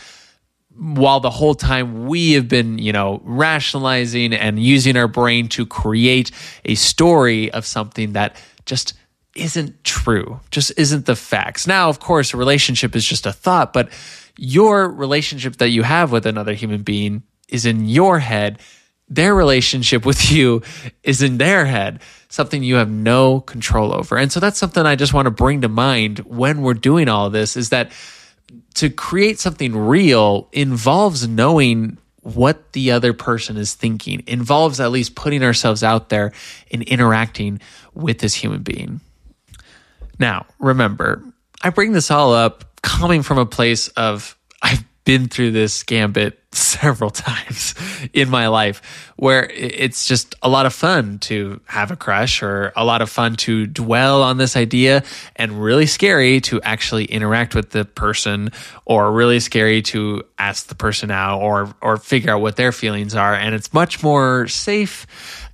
While 0.75 1.19
the 1.19 1.29
whole 1.29 1.55
time 1.55 2.07
we 2.07 2.33
have 2.33 2.47
been, 2.47 2.77
you 2.77 2.93
know, 2.93 3.21
rationalizing 3.23 4.33
and 4.33 4.61
using 4.61 4.95
our 4.95 5.07
brain 5.07 5.49
to 5.49 5.65
create 5.65 6.31
a 6.63 6.75
story 6.75 7.51
of 7.51 7.65
something 7.65 8.13
that 8.13 8.35
just 8.65 8.93
isn't 9.35 9.83
true, 9.83 10.39
just 10.51 10.71
isn't 10.77 11.05
the 11.05 11.15
facts. 11.15 11.67
Now, 11.67 11.89
of 11.89 11.99
course, 11.99 12.33
a 12.33 12.37
relationship 12.37 12.95
is 12.95 13.05
just 13.05 13.25
a 13.25 13.31
thought, 13.31 13.73
but 13.73 13.89
your 14.37 14.89
relationship 14.89 15.57
that 15.57 15.69
you 15.69 15.83
have 15.83 16.11
with 16.11 16.25
another 16.25 16.53
human 16.53 16.83
being 16.83 17.23
is 17.49 17.65
in 17.65 17.87
your 17.87 18.19
head. 18.19 18.59
Their 19.07 19.33
relationship 19.33 20.05
with 20.05 20.31
you 20.31 20.61
is 21.03 21.21
in 21.21 21.39
their 21.39 21.65
head, 21.65 22.01
something 22.29 22.63
you 22.63 22.75
have 22.75 22.89
no 22.89 23.41
control 23.41 23.93
over. 23.93 24.17
And 24.17 24.31
so 24.31 24.39
that's 24.39 24.59
something 24.59 24.85
I 24.85 24.95
just 24.95 25.13
want 25.13 25.25
to 25.25 25.31
bring 25.31 25.61
to 25.61 25.69
mind 25.69 26.19
when 26.19 26.61
we're 26.61 26.75
doing 26.75 27.09
all 27.09 27.29
this 27.29 27.57
is 27.57 27.69
that 27.69 27.91
to 28.75 28.89
create 28.89 29.39
something 29.39 29.75
real 29.75 30.47
involves 30.51 31.27
knowing 31.27 31.97
what 32.21 32.73
the 32.73 32.91
other 32.91 33.13
person 33.13 33.57
is 33.57 33.73
thinking, 33.73 34.23
involves 34.27 34.79
at 34.79 34.91
least 34.91 35.15
putting 35.15 35.43
ourselves 35.43 35.83
out 35.83 36.09
there 36.09 36.31
and 36.71 36.83
interacting 36.83 37.59
with 37.93 38.19
this 38.19 38.35
human 38.35 38.61
being. 38.61 39.01
Now, 40.19 40.45
remember, 40.59 41.23
I 41.61 41.69
bring 41.69 41.93
this 41.93 42.11
all 42.11 42.33
up 42.33 42.65
coming 42.81 43.23
from 43.23 43.37
a 43.37 43.45
place 43.45 43.87
of 43.89 44.37
I've 44.61 44.83
been 45.05 45.27
through 45.27 45.51
this 45.51 45.83
gambit 45.83 46.38
several 46.51 47.09
times 47.11 47.75
in 48.13 48.29
my 48.29 48.47
life 48.47 49.11
where 49.17 49.49
it's 49.49 50.07
just 50.07 50.35
a 50.41 50.49
lot 50.49 50.65
of 50.65 50.73
fun 50.73 51.19
to 51.19 51.59
have 51.65 51.91
a 51.91 51.95
crush 51.95 52.41
or 52.41 52.71
a 52.75 52.83
lot 52.83 53.01
of 53.01 53.09
fun 53.09 53.35
to 53.35 53.67
dwell 53.67 54.23
on 54.23 54.37
this 54.37 54.55
idea 54.55 55.03
and 55.35 55.61
really 55.61 55.85
scary 55.85 56.41
to 56.41 56.61
actually 56.61 57.05
interact 57.05 57.53
with 57.53 57.69
the 57.71 57.85
person 57.85 58.51
or 58.85 59.11
really 59.11 59.39
scary 59.39 59.81
to 59.81 60.23
ask 60.37 60.67
the 60.67 60.75
person 60.75 61.11
out 61.11 61.39
or 61.39 61.73
or 61.81 61.97
figure 61.97 62.31
out 62.31 62.41
what 62.41 62.55
their 62.55 62.71
feelings 62.71 63.13
are. 63.13 63.35
And 63.35 63.53
it's 63.53 63.73
much 63.73 64.01
more 64.01 64.47
safe 64.47 65.05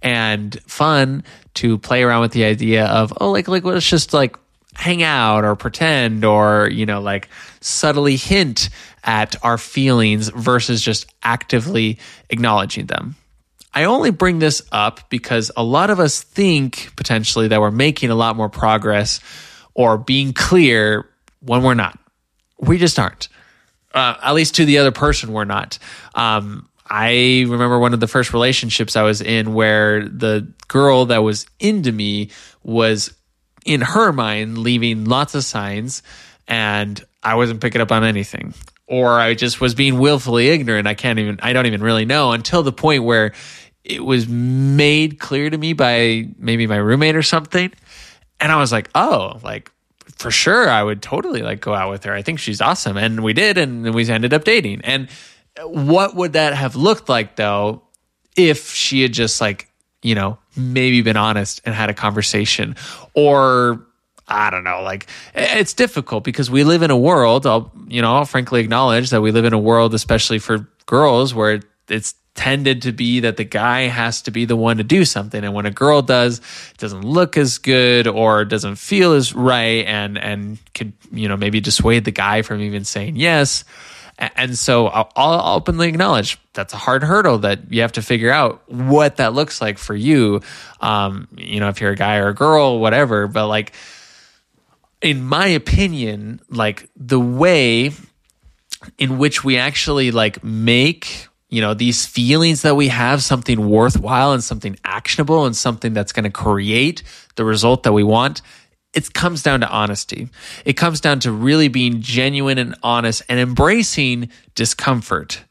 and 0.01 0.59
fun 0.67 1.23
to 1.55 1.77
play 1.77 2.03
around 2.03 2.21
with 2.21 2.31
the 2.31 2.45
idea 2.45 2.85
of 2.85 3.13
oh 3.19 3.31
like 3.31 3.47
like 3.47 3.63
let's 3.63 3.89
just 3.89 4.13
like 4.13 4.37
hang 4.75 5.01
out 5.01 5.45
or 5.45 5.55
pretend 5.55 6.25
or 6.25 6.69
you 6.69 6.85
know 6.85 6.99
like 7.01 7.29
subtly 7.61 8.17
hint 8.17 8.69
at 9.05 9.35
our 9.43 9.57
feelings 9.57 10.29
versus 10.29 10.81
just 10.81 11.05
actively 11.23 11.99
acknowledging 12.29 12.87
them. 12.87 13.15
I 13.73 13.83
only 13.83 14.09
bring 14.09 14.39
this 14.39 14.61
up 14.71 15.09
because 15.09 15.51
a 15.55 15.63
lot 15.63 15.89
of 15.89 15.99
us 15.99 16.21
think 16.21 16.91
potentially 16.95 17.49
that 17.49 17.61
we're 17.61 17.71
making 17.71 18.09
a 18.09 18.15
lot 18.15 18.35
more 18.35 18.49
progress 18.49 19.19
or 19.73 19.97
being 19.97 20.33
clear 20.33 21.07
when 21.41 21.61
we're 21.61 21.73
not. 21.75 21.99
We 22.59 22.77
just 22.77 22.97
aren't. 22.97 23.27
Uh, 23.93 24.15
at 24.23 24.33
least 24.33 24.55
to 24.55 24.65
the 24.65 24.79
other 24.79 24.91
person, 24.91 25.33
we're 25.33 25.45
not. 25.45 25.77
Um, 26.15 26.67
I 26.89 27.45
remember 27.47 27.77
one 27.77 27.93
of 27.93 27.99
the 27.99 28.07
first 28.07 28.33
relationships 28.33 28.95
I 28.95 29.03
was 29.03 29.21
in 29.21 29.53
where 29.53 30.07
the 30.07 30.51
girl 30.67 31.07
that 31.07 31.19
was 31.19 31.45
into 31.59 31.91
me 31.91 32.31
was, 32.63 33.13
in 33.65 33.81
her 33.81 34.11
mind, 34.11 34.57
leaving 34.57 35.05
lots 35.05 35.35
of 35.35 35.43
signs, 35.43 36.01
and 36.47 37.03
I 37.23 37.35
wasn't 37.35 37.61
picking 37.61 37.81
up 37.81 37.91
on 37.91 38.03
anything 38.03 38.53
or 38.87 39.19
I 39.19 39.33
just 39.33 39.59
was 39.59 39.75
being 39.75 39.99
willfully 39.99 40.49
ignorant. 40.49 40.87
I 40.87 40.93
can't 40.93 41.19
even, 41.19 41.39
I 41.41 41.53
don't 41.53 41.65
even 41.65 41.81
really 41.81 42.05
know 42.05 42.31
until 42.31 42.63
the 42.63 42.71
point 42.71 43.03
where 43.03 43.33
it 43.83 44.03
was 44.03 44.27
made 44.27 45.19
clear 45.19 45.49
to 45.49 45.57
me 45.57 45.73
by 45.73 46.27
maybe 46.37 46.67
my 46.67 46.77
roommate 46.77 47.15
or 47.15 47.23
something. 47.23 47.71
And 48.39 48.51
I 48.51 48.57
was 48.57 48.71
like, 48.71 48.89
oh, 48.95 49.39
like 49.43 49.71
for 50.17 50.31
sure, 50.31 50.69
I 50.69 50.83
would 50.83 51.01
totally 51.01 51.41
like 51.41 51.61
go 51.61 51.73
out 51.73 51.89
with 51.89 52.03
her. 52.03 52.13
I 52.13 52.21
think 52.21 52.39
she's 52.39 52.61
awesome. 52.61 52.97
And 52.97 53.23
we 53.23 53.33
did. 53.33 53.57
And 53.57 53.93
we 53.93 54.09
ended 54.09 54.33
up 54.33 54.43
dating. 54.43 54.81
And 54.83 55.09
what 55.63 56.15
would 56.15 56.33
that 56.33 56.53
have 56.53 56.75
looked 56.75 57.09
like 57.09 57.35
though 57.35 57.83
if 58.35 58.71
she 58.71 59.01
had 59.01 59.13
just 59.13 59.39
like, 59.39 59.69
you 60.01 60.15
know, 60.15 60.37
maybe 60.55 61.01
been 61.01 61.17
honest 61.17 61.61
and 61.65 61.73
had 61.73 61.89
a 61.89 61.93
conversation 61.93 62.75
or 63.13 63.84
I 64.27 64.49
don't 64.49 64.63
know, 64.63 64.81
like 64.81 65.07
it's 65.33 65.73
difficult 65.73 66.23
because 66.23 66.49
we 66.49 66.63
live 66.63 66.81
in 66.81 66.91
a 66.91 66.97
world, 66.97 67.45
I'll, 67.45 67.71
you 67.87 68.01
know, 68.01 68.15
I'll 68.15 68.25
frankly 68.25 68.61
acknowledge 68.61 69.11
that 69.11 69.21
we 69.21 69.31
live 69.31 69.45
in 69.45 69.53
a 69.53 69.59
world, 69.59 69.93
especially 69.93 70.39
for 70.39 70.67
girls, 70.87 71.33
where 71.33 71.61
it's 71.87 72.15
tended 72.33 72.81
to 72.81 72.91
be 72.91 73.21
that 73.21 73.37
the 73.37 73.43
guy 73.43 73.81
has 73.81 74.21
to 74.23 74.31
be 74.31 74.45
the 74.45 74.55
one 74.55 74.77
to 74.77 74.83
do 74.83 75.05
something. 75.05 75.43
And 75.43 75.53
when 75.53 75.65
a 75.65 75.71
girl 75.71 76.01
does, 76.01 76.39
it 76.39 76.77
doesn't 76.77 77.03
look 77.03 77.37
as 77.37 77.59
good 77.59 78.07
or 78.07 78.43
doesn't 78.45 78.75
feel 78.75 79.13
as 79.13 79.33
right 79.33 79.85
and, 79.85 80.17
and 80.17 80.57
could, 80.73 80.91
you 81.11 81.29
know, 81.29 81.37
maybe 81.37 81.61
dissuade 81.61 82.03
the 82.03 82.11
guy 82.11 82.41
from 82.41 82.61
even 82.61 82.83
saying 82.83 83.15
yes. 83.15 83.63
And 84.17 84.57
so 84.57 84.87
I'll, 84.87 85.55
openly 85.55 85.89
acknowledge 85.89 86.37
that's 86.53 86.73
a 86.73 86.77
hard 86.77 87.03
hurdle 87.03 87.39
that 87.39 87.71
you 87.71 87.81
have 87.81 87.93
to 87.93 88.01
figure 88.01 88.31
out 88.31 88.69
what 88.69 89.17
that 89.17 89.33
looks 89.33 89.61
like 89.61 89.77
for 89.77 89.95
you. 89.95 90.41
Um, 90.79 91.27
you 91.35 91.59
know, 91.59 91.69
if 91.69 91.81
you're 91.81 91.91
a 91.91 91.97
guy 91.97 92.17
or 92.17 92.29
a 92.29 92.33
girl, 92.33 92.79
whatever, 92.79 93.27
but 93.27 93.47
like, 93.47 93.73
in 95.05 95.23
my 95.23 95.45
opinion, 95.47 96.41
like 96.49 96.89
the 96.95 97.19
way 97.19 97.91
in 98.97 99.17
which 99.19 99.43
we 99.43 99.55
actually 99.57 100.09
like 100.09 100.43
make 100.43 101.27
you 101.49 101.61
know 101.61 101.75
these 101.75 102.05
feelings 102.07 102.63
that 102.63 102.75
we 102.75 102.87
have 102.87 103.21
something 103.21 103.69
worthwhile 103.69 104.33
and 104.33 104.43
something 104.43 104.77
actionable 104.83 105.45
and 105.45 105.55
something 105.55 105.93
that's 105.93 106.11
going 106.11 106.23
to 106.23 106.31
create 106.31 107.03
the 107.35 107.45
result 107.45 107.83
that 107.83 107.93
we 107.93 108.03
want 108.03 108.41
it 108.93 109.13
comes 109.13 109.43
down 109.43 109.59
to 109.59 109.69
honesty. 109.69 110.29
It 110.63 110.73
comes 110.73 111.01
down 111.01 111.19
to 111.19 111.31
really 111.31 111.67
being 111.67 111.99
genuine 112.01 112.57
and 112.57 112.75
honest 112.81 113.23
and 113.27 113.41
embracing 113.41 114.29
discomfort. 114.55 115.43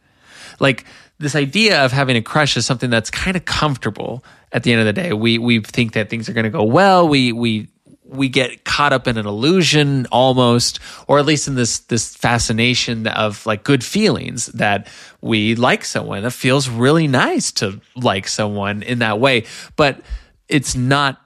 Like 0.60 0.86
this 1.18 1.36
idea 1.36 1.84
of 1.84 1.92
having 1.92 2.16
a 2.16 2.22
crush 2.22 2.56
is 2.56 2.64
something 2.64 2.88
that's 2.88 3.10
kind 3.10 3.36
of 3.36 3.44
comfortable 3.44 4.24
at 4.50 4.62
the 4.62 4.72
end 4.72 4.80
of 4.80 4.86
the 4.86 4.94
day. 4.94 5.12
We 5.12 5.36
we 5.36 5.60
think 5.60 5.92
that 5.92 6.08
things 6.08 6.28
are 6.28 6.32
going 6.32 6.44
to 6.44 6.50
go 6.50 6.64
well. 6.64 7.06
We 7.06 7.32
we 7.32 7.68
we 8.14 8.28
get 8.28 8.64
caught 8.64 8.92
up 8.92 9.06
in 9.06 9.18
an 9.18 9.26
illusion 9.26 10.06
almost 10.12 10.78
or 11.08 11.18
at 11.18 11.26
least 11.26 11.48
in 11.48 11.54
this 11.54 11.80
this 11.80 12.14
fascination 12.16 13.06
of 13.06 13.44
like 13.46 13.64
good 13.64 13.82
feelings 13.84 14.46
that 14.46 14.88
we 15.20 15.54
like 15.54 15.84
someone 15.84 16.24
it 16.24 16.32
feels 16.32 16.68
really 16.68 17.06
nice 17.06 17.52
to 17.52 17.80
like 17.96 18.28
someone 18.28 18.82
in 18.82 19.00
that 19.00 19.20
way 19.20 19.44
but 19.76 20.00
it's 20.48 20.74
not 20.74 21.20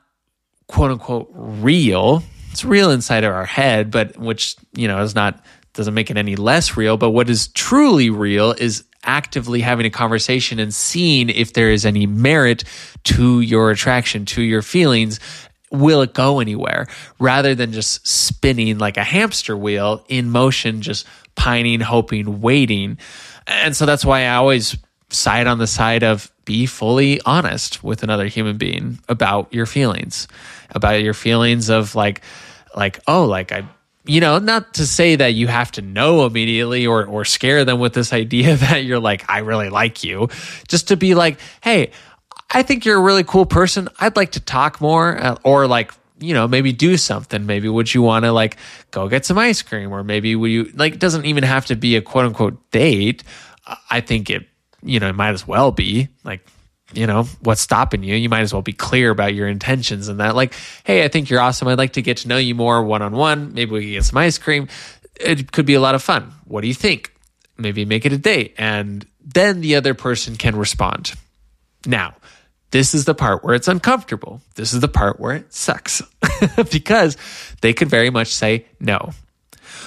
quote 0.69 0.91
unquote 0.91 1.31
real. 1.33 2.23
It's 2.53 2.65
real 2.65 2.91
inside 2.91 3.25
of 3.25 3.33
our 3.33 3.45
head, 3.45 3.91
but 3.91 4.17
which, 4.17 4.57
you 4.75 4.87
know, 4.87 5.03
is 5.03 5.15
not, 5.15 5.45
doesn't 5.73 5.95
make 5.95 6.11
it 6.11 6.17
any 6.17 6.37
less 6.37 6.77
real. 6.77 6.97
But 6.97 7.11
what 7.11 7.29
is 7.29 7.49
truly 7.49 8.11
real 8.11 8.53
is 8.53 8.85
actively 9.05 9.61
having 9.61 9.87
a 9.87 9.91
conversation 9.91 10.59
and 10.59 10.75
seeing 10.75 11.31
if 11.31 11.53
there 11.53 11.71
is 11.71 11.87
any 11.87 12.07
merit 12.07 12.65
to 13.05 13.41
your 13.41 13.71
attraction, 13.71 14.25
to 14.27 14.43
your 14.43 14.63
feelings. 14.63 15.21
Will 15.71 16.03
it 16.03 16.15
go 16.15 16.41
anywhere 16.41 16.87
rather 17.19 17.55
than 17.55 17.73
just 17.73 18.07
spinning 18.07 18.79
like 18.79 18.97
a 18.97 19.05
hamster 19.05 19.57
wheel 19.57 20.05
in 20.09 20.31
motion, 20.31 20.81
just 20.81 21.07
pining, 21.35 21.81
hoping, 21.81 22.41
waiting? 22.41 22.99
And 23.47 23.77
so 23.77 23.87
that's 23.87 24.05
why 24.05 24.25
I 24.25 24.37
always 24.37 24.77
side 25.11 25.47
on 25.47 25.59
the 25.59 25.67
side 25.67 26.03
of 26.03 26.31
be 26.45 26.67
fully 26.67 27.21
honest 27.23 27.85
with 27.85 28.03
another 28.03 28.27
human 28.27 28.57
being 28.57 28.99
about 29.09 29.53
your 29.53 29.67
feelings, 29.67 30.29
about 30.71 31.03
your 31.03 31.15
feelings 31.15 31.69
of 31.69 31.95
like, 31.95 32.23
like, 32.75 33.01
oh, 33.07 33.25
like 33.25 33.53
I 33.53 33.69
you 34.09 34.23
know, 34.23 34.39
not 34.39 34.75
to 34.75 34.87
say 34.87 35.17
that 35.17 35.35
you 35.35 35.49
have 35.49 35.71
to 35.73 35.83
know 35.83 36.25
immediately 36.25 36.87
or 36.87 37.05
or 37.05 37.25
scare 37.25 37.65
them 37.65 37.79
with 37.79 37.93
this 37.93 38.13
idea 38.13 38.57
that 38.57 38.85
you're 38.85 38.99
like, 38.99 39.29
I 39.29 39.41
really 39.41 39.69
like 39.69 40.03
you. 40.03 40.29
Just 40.67 40.89
to 40.89 40.97
be 40.97 41.15
like, 41.15 41.39
hey, 41.61 41.93
I 42.51 42.63
think 42.63 42.85
you're 42.85 42.97
a 42.97 43.03
really 43.03 43.25
cool 43.25 43.47
person. 43.47 43.89
I'd 44.01 44.17
like 44.17 44.33
to 44.33 44.41
talk 44.41 44.81
more, 44.81 45.19
uh, 45.19 45.37
or 45.45 45.67
like, 45.67 45.93
you 46.19 46.35
know, 46.35 46.49
maybe 46.49 46.73
do 46.73 46.97
something. 46.97 47.47
Maybe 47.47 47.69
would 47.69 47.93
you 47.93 48.03
want 48.03 48.25
to 48.25 48.33
like 48.33 48.57
go 48.91 49.09
get 49.09 49.25
some 49.27 49.39
ice 49.39 49.63
cream, 49.63 49.93
or 49.93 50.03
maybe 50.03 50.35
would 50.35 50.51
you 50.51 50.71
like? 50.75 50.95
It 50.95 51.01
doesn't 51.01 51.27
even 51.27 51.45
have 51.45 51.67
to 51.67 51.77
be 51.77 51.97
a 51.97 52.03
quote 52.03 52.25
unquote 52.25 52.71
date. 52.71 53.23
I 53.91 54.01
think 54.01 54.31
it, 54.31 54.47
you 54.83 54.99
know, 54.99 55.09
it 55.09 55.15
might 55.15 55.31
as 55.31 55.47
well 55.47 55.71
be 55.71 56.09
like 56.25 56.41
you 56.95 57.07
know 57.07 57.25
what's 57.43 57.61
stopping 57.61 58.03
you 58.03 58.15
you 58.15 58.29
might 58.29 58.41
as 58.41 58.53
well 58.53 58.63
be 58.63 58.73
clear 58.73 59.11
about 59.11 59.35
your 59.35 59.47
intentions 59.47 60.09
and 60.09 60.21
that 60.21 60.35
like 60.35 60.55
hey 60.85 61.05
i 61.05 61.09
think 61.09 61.29
you're 61.29 61.41
awesome 61.41 61.69
i'd 61.69 61.79
like 61.79 61.93
to 61.93 62.03
get 62.03 62.19
to 62.19 62.29
know 62.29 62.37
you 62.37 62.55
more 62.55 62.83
one-on-one 62.83 63.53
maybe 63.53 63.73
we 63.73 63.83
can 63.83 63.93
get 63.93 64.05
some 64.05 64.17
ice 64.17 64.39
cream 64.39 64.69
it 65.21 65.53
could 65.53 65.67
be 65.67 65.75
a 65.75 65.81
lot 65.81 65.95
of 65.95 66.03
fun 66.03 66.33
what 66.45 66.63
do 66.63 66.69
you 66.69 66.75
think 66.75 67.13
maybe 67.59 67.85
make 67.85 68.07
it 68.07 68.13
a 68.13 68.19
date 68.19 68.55
and 68.57 69.07
then 69.23 69.61
the 69.61 69.77
other 69.77 69.93
person 69.93 70.37
can 70.37 70.57
respond 70.57 71.13
now 71.85 72.15
this 72.71 72.95
is 72.95 73.05
the 73.05 73.15
part 73.15 73.43
where 73.45 73.55
it's 73.55 73.69
uncomfortable 73.69 74.41
this 74.55 74.73
is 74.73 74.81
the 74.81 74.89
part 74.89 75.19
where 75.21 75.37
it 75.37 75.53
sucks 75.53 76.03
because 76.71 77.17
they 77.61 77.73
could 77.73 77.89
very 77.89 78.11
much 78.11 78.29
say 78.29 78.67
no 78.81 79.11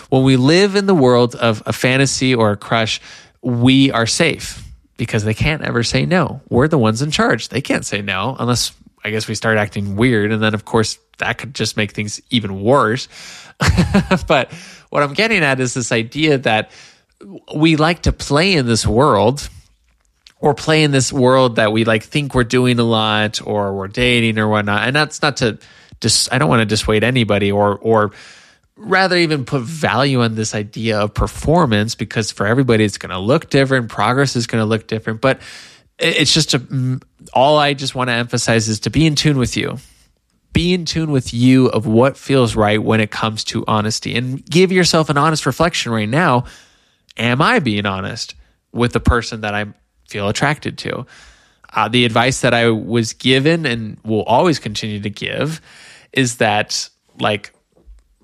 when 0.10 0.24
we 0.24 0.36
live 0.36 0.76
in 0.76 0.86
the 0.86 0.96
world 0.96 1.36
of 1.36 1.64
a 1.66 1.74
fantasy 1.74 2.36
or 2.36 2.52
a 2.52 2.58
crush 2.58 3.02
we 3.42 3.92
are 3.92 4.06
safe 4.06 4.64
because 5.02 5.24
they 5.24 5.34
can't 5.34 5.64
ever 5.64 5.82
say 5.82 6.06
no. 6.06 6.42
We're 6.50 6.68
the 6.68 6.78
ones 6.78 7.02
in 7.02 7.10
charge. 7.10 7.50
They 7.50 7.60
can't 7.60 7.84
say 7.84 8.04
no 8.04 8.36
unless 8.40 8.72
I 9.04 9.10
guess 9.10 9.28
we 9.28 9.34
start 9.34 9.58
acting 9.58 9.96
weird. 9.96 10.32
And 10.32 10.44
then, 10.44 10.54
of 10.54 10.64
course, 10.64 11.00
that 11.18 11.40
could 11.40 11.56
just 11.56 11.76
make 11.76 11.94
things 11.94 12.22
even 12.30 12.62
worse. 12.62 13.08
but 14.28 14.52
what 14.92 15.02
I'm 15.02 15.14
getting 15.14 15.44
at 15.44 15.60
is 15.60 15.74
this 15.74 15.92
idea 15.92 16.38
that 16.38 16.70
we 17.56 17.78
like 17.78 18.04
to 18.04 18.12
play 18.12 18.54
in 18.54 18.68
this 18.68 18.86
world 18.86 19.50
or 20.42 20.54
play 20.54 20.84
in 20.84 20.92
this 20.92 21.14
world 21.14 21.56
that 21.56 21.72
we 21.72 21.86
like 21.86 22.04
think 22.04 22.36
we're 22.36 22.44
doing 22.44 22.80
a 22.80 22.84
lot 22.84 23.46
or 23.46 23.74
we're 23.74 23.88
dating 23.88 24.40
or 24.40 24.48
whatnot. 24.48 24.88
And 24.88 24.96
that's 24.96 25.22
not 25.22 25.38
to 25.38 25.60
just, 26.02 26.34
I 26.34 26.40
don't 26.40 26.50
want 26.50 26.62
to 26.62 26.66
dissuade 26.66 27.04
anybody 27.04 27.52
or, 27.52 27.78
or, 27.78 28.12
rather 28.78 29.16
even 29.16 29.46
put 29.46 29.62
value 29.62 30.22
on 30.22 30.34
this 30.34 30.56
idea 30.56 31.00
of 31.00 31.14
performance 31.14 31.94
because 31.94 32.32
for 32.32 32.48
everybody 32.48 32.84
it's 32.84 32.98
going 32.98 33.12
to 33.12 33.20
look 33.20 33.50
different 33.50 33.90
progress 33.90 34.36
is 34.36 34.48
going 34.48 34.62
to 34.62 34.66
look 34.66 34.88
different. 34.88 35.22
But 35.22 35.40
it's 36.00 36.34
just 36.34 36.56
a, 36.56 37.00
all 37.32 37.60
i 37.60 37.76
just 37.76 37.94
want 37.94 38.10
to 38.10 38.14
emphasize 38.14 38.68
is 38.68 38.80
to 38.82 38.90
be 38.90 39.06
in 39.06 39.14
tune 39.14 39.38
with 39.38 39.56
you. 39.56 39.78
Be 40.54 40.74
in 40.74 40.86
tune 40.86 41.12
with 41.12 41.34
you 41.34 41.68
of 41.68 41.86
what 41.86 42.18
feels 42.18 42.56
right 42.56 42.82
when 42.82 43.00
it 43.00 43.12
comes 43.12 43.44
to 43.46 43.64
honesty. 43.68 44.16
And 44.16 44.44
give 44.46 44.72
yourself 44.72 45.10
an 45.10 45.18
honest 45.18 45.46
reflection 45.46 45.92
right 45.92 46.10
now. 46.10 46.46
Am 47.18 47.42
i 47.42 47.60
being 47.60 47.86
honest 47.86 48.36
with 48.72 48.94
the 48.94 49.00
person 49.00 49.42
that 49.42 49.54
i 49.54 49.66
feel 50.12 50.30
attracted 50.30 50.78
to 50.78 51.06
uh, 51.74 51.88
the 51.88 52.06
advice 52.06 52.42
that 52.42 52.54
i 52.54 52.70
was 52.70 53.14
given 53.14 53.66
and 53.66 53.98
will 54.04 54.24
always 54.24 54.60
continue 54.60 55.00
to 55.00 55.10
give 55.10 55.62
is 56.14 56.38
that 56.38 56.90
like 57.20 57.54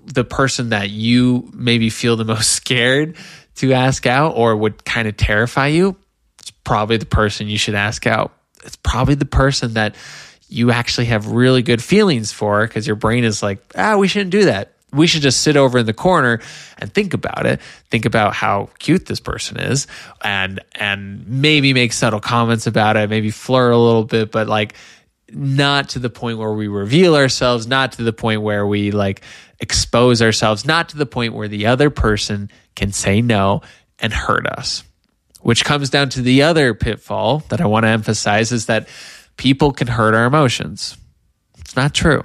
the 0.04 0.24
person 0.24 0.70
that 0.70 0.90
you 0.90 1.48
maybe 1.52 1.90
feel 1.90 2.16
the 2.16 2.24
most 2.24 2.52
scared 2.52 3.16
to 3.56 3.72
ask 3.72 4.06
out 4.06 4.34
or 4.36 4.56
would 4.56 4.84
kind 4.84 5.08
of 5.08 5.16
terrify 5.16 5.66
you, 5.66 5.96
it's 6.38 6.50
probably 6.50 6.96
the 6.96 7.06
person 7.06 7.48
you 7.48 7.58
should 7.58 7.74
ask 7.74 8.06
out. 8.06 8.32
It's 8.64 8.76
probably 8.76 9.14
the 9.14 9.24
person 9.24 9.74
that 9.74 9.94
you 10.48 10.70
actually 10.70 11.06
have 11.06 11.26
really 11.28 11.62
good 11.62 11.82
feelings 11.82 12.32
for 12.32 12.66
because 12.66 12.86
your 12.86 12.96
brain 12.96 13.24
is 13.24 13.42
like, 13.42 13.58
ah, 13.76 13.96
we 13.96 14.08
shouldn't 14.08 14.30
do 14.30 14.46
that. 14.46 14.72
We 14.92 15.06
should 15.06 15.22
just 15.22 15.40
sit 15.40 15.56
over 15.56 15.78
in 15.78 15.86
the 15.86 15.92
corner 15.92 16.40
and 16.78 16.92
think 16.92 17.12
about 17.12 17.44
it. 17.44 17.60
Think 17.90 18.06
about 18.06 18.34
how 18.34 18.70
cute 18.78 19.06
this 19.06 19.20
person 19.20 19.58
is 19.58 19.86
and 20.22 20.60
and 20.74 21.26
maybe 21.28 21.74
make 21.74 21.92
subtle 21.92 22.20
comments 22.20 22.66
about 22.66 22.96
it, 22.96 23.10
maybe 23.10 23.30
flirt 23.30 23.72
a 23.72 23.76
little 23.76 24.04
bit, 24.04 24.30
but 24.30 24.48
like 24.48 24.74
not 25.30 25.90
to 25.90 25.98
the 25.98 26.10
point 26.10 26.38
where 26.38 26.52
we 26.52 26.68
reveal 26.68 27.14
ourselves, 27.14 27.66
not 27.66 27.92
to 27.92 28.02
the 28.02 28.12
point 28.12 28.42
where 28.42 28.66
we 28.66 28.90
like 28.90 29.22
expose 29.60 30.22
ourselves, 30.22 30.64
not 30.64 30.90
to 30.90 30.96
the 30.96 31.06
point 31.06 31.34
where 31.34 31.48
the 31.48 31.66
other 31.66 31.90
person 31.90 32.50
can 32.74 32.92
say 32.92 33.20
no 33.20 33.62
and 33.98 34.12
hurt 34.12 34.46
us. 34.46 34.84
Which 35.40 35.64
comes 35.64 35.90
down 35.90 36.08
to 36.10 36.22
the 36.22 36.42
other 36.42 36.74
pitfall 36.74 37.40
that 37.48 37.60
I 37.60 37.66
want 37.66 37.84
to 37.84 37.88
emphasize 37.88 38.52
is 38.52 38.66
that 38.66 38.88
people 39.36 39.72
can 39.72 39.86
hurt 39.86 40.14
our 40.14 40.24
emotions. 40.24 40.96
It's 41.58 41.76
not 41.76 41.94
true. 41.94 42.24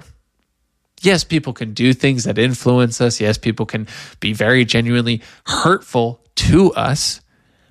Yes, 1.04 1.24
people 1.24 1.54
can 1.54 1.74
do 1.74 1.94
things 1.94 2.24
that 2.24 2.38
influence 2.38 3.02
us. 3.02 3.20
Yes, 3.20 3.38
people 3.38 3.66
can 3.66 3.88
be 4.20 4.34
very 4.34 4.66
genuinely 4.66 5.22
hurtful 5.46 6.22
to 6.36 6.74
us. 6.74 7.22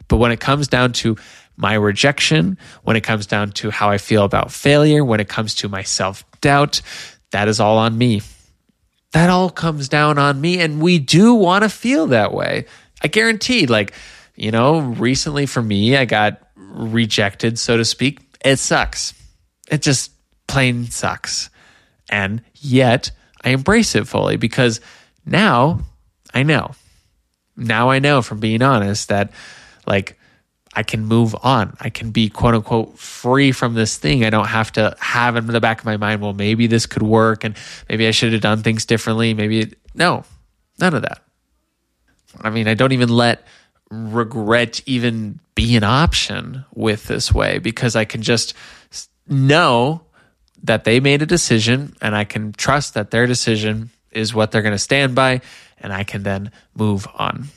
But 0.09 0.19
when 0.19 0.33
it 0.33 0.41
comes 0.41 0.69
down 0.69 0.93
to 0.95 1.17
my 1.57 1.75
rejection, 1.75 2.59
when 2.83 2.97
it 2.97 3.03
comes 3.03 3.27
down 3.27 3.53
to 3.53 3.71
how 3.71 3.91
I 3.91 3.99
feel 3.99 4.25
about 4.25 4.53
failure, 4.53 5.05
when 5.05 5.21
it 5.21 5.29
comes 5.29 5.55
to 5.57 5.69
my 5.69 5.83
self 5.83 6.25
doubt, 6.41 6.83
that 7.31 7.49
is 7.49 7.59
all 7.59 7.79
on 7.79 7.97
me 7.97 8.23
that 9.13 9.31
all 9.31 9.51
comes 9.51 9.89
down 9.89 10.19
on 10.19 10.41
me. 10.41 10.61
And 10.61 10.83
we 10.83 10.99
do 10.99 11.35
want 11.35 11.63
to 11.63 11.69
feel 11.69 12.09
that 12.09 12.33
way. 12.33 12.67
I 13.03 13.09
guarantee, 13.09 13.67
like, 13.67 13.95
you 14.35 14.51
know, 14.51 14.81
recently 14.81 15.47
for 15.47 15.63
me, 15.63 15.97
I 15.97 16.05
got 16.05 16.43
rejected, 16.57 17.59
so 17.59 17.77
to 17.77 17.85
speak. 17.85 18.21
It 18.45 18.57
sucks. 18.57 19.15
It 19.71 19.83
just 19.83 20.13
plain 20.47 20.87
sucks. 20.87 21.51
And 22.09 22.43
yet 22.55 23.11
I 23.45 23.51
embrace 23.51 23.95
it 23.95 24.07
fully 24.07 24.37
because 24.37 24.81
now 25.27 25.81
I 26.33 26.43
know. 26.43 26.73
Now 27.57 27.91
I 27.91 27.99
know 27.99 28.23
from 28.23 28.41
being 28.41 28.63
honest 28.63 29.09
that, 29.09 29.31
like, 29.87 30.19
I 30.75 30.83
can 30.83 31.05
move 31.05 31.37
on. 31.43 31.77
I 31.81 31.91
can 31.91 32.11
be 32.11 32.31
quote 32.31 32.55
unquote 32.55 32.99
free 32.99 33.53
from 33.53 33.75
this 33.75 33.99
thing. 33.99 34.25
I 34.25 34.31
don't 34.31 34.47
have 34.47 34.73
to 34.73 34.97
have 35.01 35.37
in 35.37 35.47
the 35.47 35.61
back 35.61 35.81
of 35.81 35.85
my 35.85 35.99
mind, 35.99 36.23
well, 36.23 36.33
maybe 36.33 36.67
this 36.67 36.87
could 36.87 37.03
work 37.03 37.45
and 37.45 37.55
maybe 37.89 38.07
I 38.07 38.11
should 38.11 38.33
have 38.33 38.41
done 38.41 38.63
things 38.63 38.87
differently. 38.87 39.35
Maybe, 39.35 39.61
it, 39.61 39.79
no, 39.95 40.25
none 40.79 40.95
of 40.95 41.03
that. 41.03 41.23
I 42.41 42.49
mean, 42.49 42.69
I 42.69 42.75
don't 42.75 42.93
even 42.93 43.11
let 43.11 43.47
regret 43.91 44.81
even 44.87 45.39
be 45.55 45.77
an 45.77 45.85
option 45.85 46.65
with 46.75 47.05
this 47.05 47.33
way 47.33 47.59
because 47.59 47.95
I 47.95 48.07
can 48.07 48.23
just 48.23 48.55
know 49.29 50.03
that 50.63 50.85
they 50.85 51.01
made 51.01 51.23
a 51.23 51.27
decision 51.27 51.95
and 52.01 52.15
I 52.15 52.25
can 52.25 52.53
trust 52.53 52.95
that 52.95 53.11
their 53.11 53.27
decision 53.27 53.91
is 54.11 54.35
what 54.35 54.51
they're 54.51 54.63
going 54.63 54.75
to 54.75 54.79
stand 54.79 55.15
by 55.15 55.41
and 55.79 55.93
I 55.93 56.05
can 56.05 56.23
then 56.23 56.53
move 56.75 57.07
on 57.15 57.49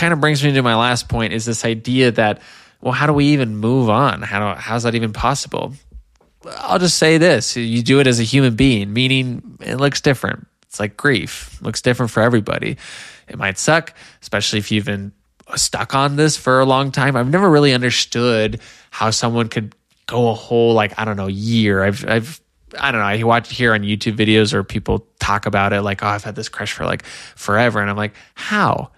kind 0.00 0.14
of 0.14 0.20
brings 0.20 0.42
me 0.42 0.50
to 0.52 0.62
my 0.62 0.74
last 0.74 1.10
point 1.10 1.34
is 1.34 1.44
this 1.44 1.64
idea 1.64 2.10
that, 2.12 2.40
well, 2.80 2.92
how 2.92 3.06
do 3.06 3.12
we 3.12 3.26
even 3.26 3.56
move 3.56 3.90
on? 3.90 4.22
How 4.22 4.54
do, 4.54 4.60
how's 4.60 4.84
that 4.84 4.94
even 4.94 5.12
possible? 5.12 5.74
I'll 6.56 6.78
just 6.78 6.96
say 6.96 7.18
this 7.18 7.54
you 7.54 7.82
do 7.82 8.00
it 8.00 8.06
as 8.06 8.18
a 8.18 8.22
human 8.22 8.56
being, 8.56 8.94
meaning 8.94 9.58
it 9.60 9.76
looks 9.76 10.00
different. 10.00 10.46
It's 10.62 10.80
like 10.80 10.96
grief, 10.96 11.58
it 11.60 11.64
looks 11.64 11.82
different 11.82 12.10
for 12.10 12.22
everybody. 12.22 12.78
It 13.28 13.36
might 13.36 13.58
suck, 13.58 13.94
especially 14.22 14.58
if 14.58 14.72
you've 14.72 14.86
been 14.86 15.12
stuck 15.54 15.94
on 15.94 16.16
this 16.16 16.36
for 16.36 16.60
a 16.60 16.64
long 16.64 16.92
time. 16.92 17.14
I've 17.14 17.28
never 17.28 17.50
really 17.50 17.74
understood 17.74 18.60
how 18.90 19.10
someone 19.10 19.48
could 19.48 19.74
go 20.10 20.30
a 20.30 20.34
whole, 20.34 20.74
like, 20.74 20.98
I 20.98 21.04
don't 21.04 21.16
know, 21.16 21.28
year. 21.28 21.82
I've, 21.82 22.04
I've, 22.08 22.40
I 22.78 22.92
don't 22.92 23.00
know. 23.00 23.06
I 23.06 23.22
watch 23.22 23.52
here 23.52 23.74
on 23.74 23.80
YouTube 23.80 24.16
videos 24.16 24.52
or 24.52 24.62
people 24.62 25.06
talk 25.18 25.46
about 25.46 25.72
it 25.72 25.82
like, 25.82 26.02
oh, 26.02 26.08
I've 26.08 26.24
had 26.24 26.36
this 26.36 26.48
crush 26.48 26.72
for 26.72 26.84
like 26.84 27.04
forever. 27.04 27.80
And 27.80 27.90
I'm 27.90 27.96
like, 27.96 28.14
how? 28.34 28.90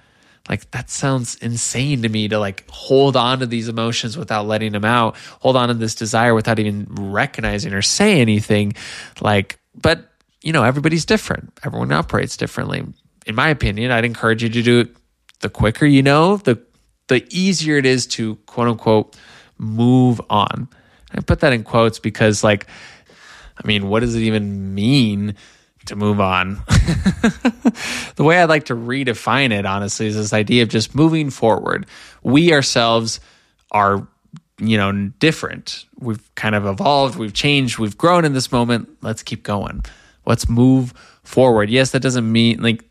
like 0.48 0.70
that 0.72 0.90
sounds 0.90 1.37
insane 1.37 2.03
to 2.03 2.09
me 2.09 2.29
to 2.29 2.38
like 2.38 2.68
hold 2.68 3.16
on 3.16 3.38
to 3.40 3.46
these 3.46 3.68
emotions 3.68 4.16
without 4.16 4.46
letting 4.46 4.72
them 4.72 4.85
out 4.85 5.16
hold 5.40 5.57
on 5.57 5.68
to 5.68 5.75
this 5.75 5.94
desire 5.94 6.35
without 6.35 6.59
even 6.59 6.87
recognizing 6.90 7.72
or 7.72 7.83
say 7.83 8.20
anything 8.20 8.72
like 9.20 9.59
but 9.81 10.11
you 10.42 10.53
know 10.53 10.64
everybody's 10.64 11.05
different 11.05 11.53
everyone 11.64 11.92
operates 11.92 12.37
differently 12.37 12.85
in 13.27 13.35
my 13.35 13.48
opinion 13.48 13.90
i'd 13.90 14.05
encourage 14.05 14.42
you 14.42 14.48
to 14.48 14.62
do 14.62 14.81
it 14.81 14.96
the 15.40 15.48
quicker 15.48 15.87
you 15.87 16.03
know 16.03 16.37
the 16.38 16.61
the 17.09 17.27
easier 17.31 17.77
it 17.77 17.87
is 17.87 18.07
to 18.07 18.37
quote 18.46 18.68
unquote 18.68 19.16
move 19.59 20.20
on 20.29 20.68
i 21.14 21.20
put 21.20 21.40
that 21.40 21.53
in 21.53 21.62
quotes 21.62 21.98
because 21.98 22.42
like 22.42 22.66
I 23.62 23.66
mean, 23.66 23.88
what 23.88 24.01
does 24.01 24.14
it 24.14 24.20
even 24.20 24.75
mean 24.75 25.35
to 25.87 25.96
move 25.96 26.20
on? 26.20 26.55
the 28.16 28.25
way 28.25 28.40
I'd 28.40 28.48
like 28.48 28.64
to 28.64 28.75
redefine 28.75 29.53
it, 29.53 29.66
honestly, 29.66 30.07
is 30.07 30.16
this 30.16 30.33
idea 30.33 30.62
of 30.62 30.68
just 30.68 30.94
moving 30.94 31.31
forward. 31.31 31.87
We 32.22 32.53
ourselves 32.53 33.20
are, 33.70 34.07
you 34.59 34.77
know, 34.77 35.11
different. 35.18 35.85
We've 35.98 36.35
kind 36.35 36.55
of 36.55 36.66
evolved, 36.66 37.16
we've 37.16 37.35
changed, 37.35 37.79
we've 37.79 37.98
grown 37.98 38.25
in 38.25 38.33
this 38.33 38.53
moment. 38.53 38.88
Let's 39.01 39.22
keep 39.22 39.42
going. 39.42 39.85
Let's 40.25 40.48
move 40.48 40.92
forward. 41.25 41.68
Yes, 41.70 41.90
that 41.92 42.01
doesn't 42.01 42.31
mean 42.31 42.62
like 42.62 42.85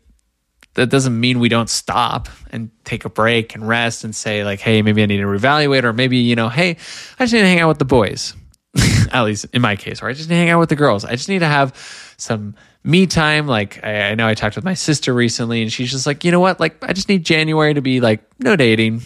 that 0.74 0.88
doesn't 0.88 1.18
mean 1.18 1.38
we 1.38 1.48
don't 1.48 1.68
stop 1.68 2.28
and 2.50 2.70
take 2.84 3.04
a 3.04 3.10
break 3.10 3.54
and 3.54 3.66
rest 3.66 4.04
and 4.04 4.14
say 4.14 4.44
like, 4.44 4.60
hey, 4.60 4.80
maybe 4.82 5.02
I 5.02 5.06
need 5.06 5.18
to 5.18 5.24
reevaluate, 5.24 5.84
or 5.84 5.92
maybe 5.92 6.18
you 6.18 6.34
know, 6.34 6.48
hey, 6.48 6.70
I 7.18 7.24
just 7.24 7.32
need 7.32 7.40
to 7.40 7.46
hang 7.46 7.60
out 7.60 7.68
with 7.68 7.78
the 7.78 7.84
boys. 7.84 8.34
At 9.12 9.22
least 9.24 9.44
in 9.52 9.60
my 9.60 9.76
case, 9.76 10.02
or 10.02 10.08
I 10.08 10.14
just 10.14 10.30
need 10.30 10.36
to 10.36 10.40
hang 10.40 10.48
out 10.48 10.58
with 10.58 10.70
the 10.70 10.76
girls. 10.76 11.04
I 11.04 11.12
just 11.12 11.28
need 11.28 11.40
to 11.40 11.46
have 11.46 11.76
some 12.16 12.54
me 12.82 13.06
time. 13.06 13.46
Like 13.46 13.84
I, 13.84 14.10
I 14.10 14.14
know 14.14 14.26
I 14.26 14.32
talked 14.32 14.56
with 14.56 14.64
my 14.64 14.72
sister 14.72 15.12
recently, 15.12 15.60
and 15.60 15.70
she's 15.70 15.90
just 15.90 16.06
like, 16.06 16.24
you 16.24 16.30
know 16.30 16.40
what? 16.40 16.58
Like 16.58 16.82
I 16.82 16.94
just 16.94 17.10
need 17.10 17.24
January 17.24 17.74
to 17.74 17.82
be 17.82 18.00
like 18.00 18.22
no 18.38 18.56
dating. 18.56 19.02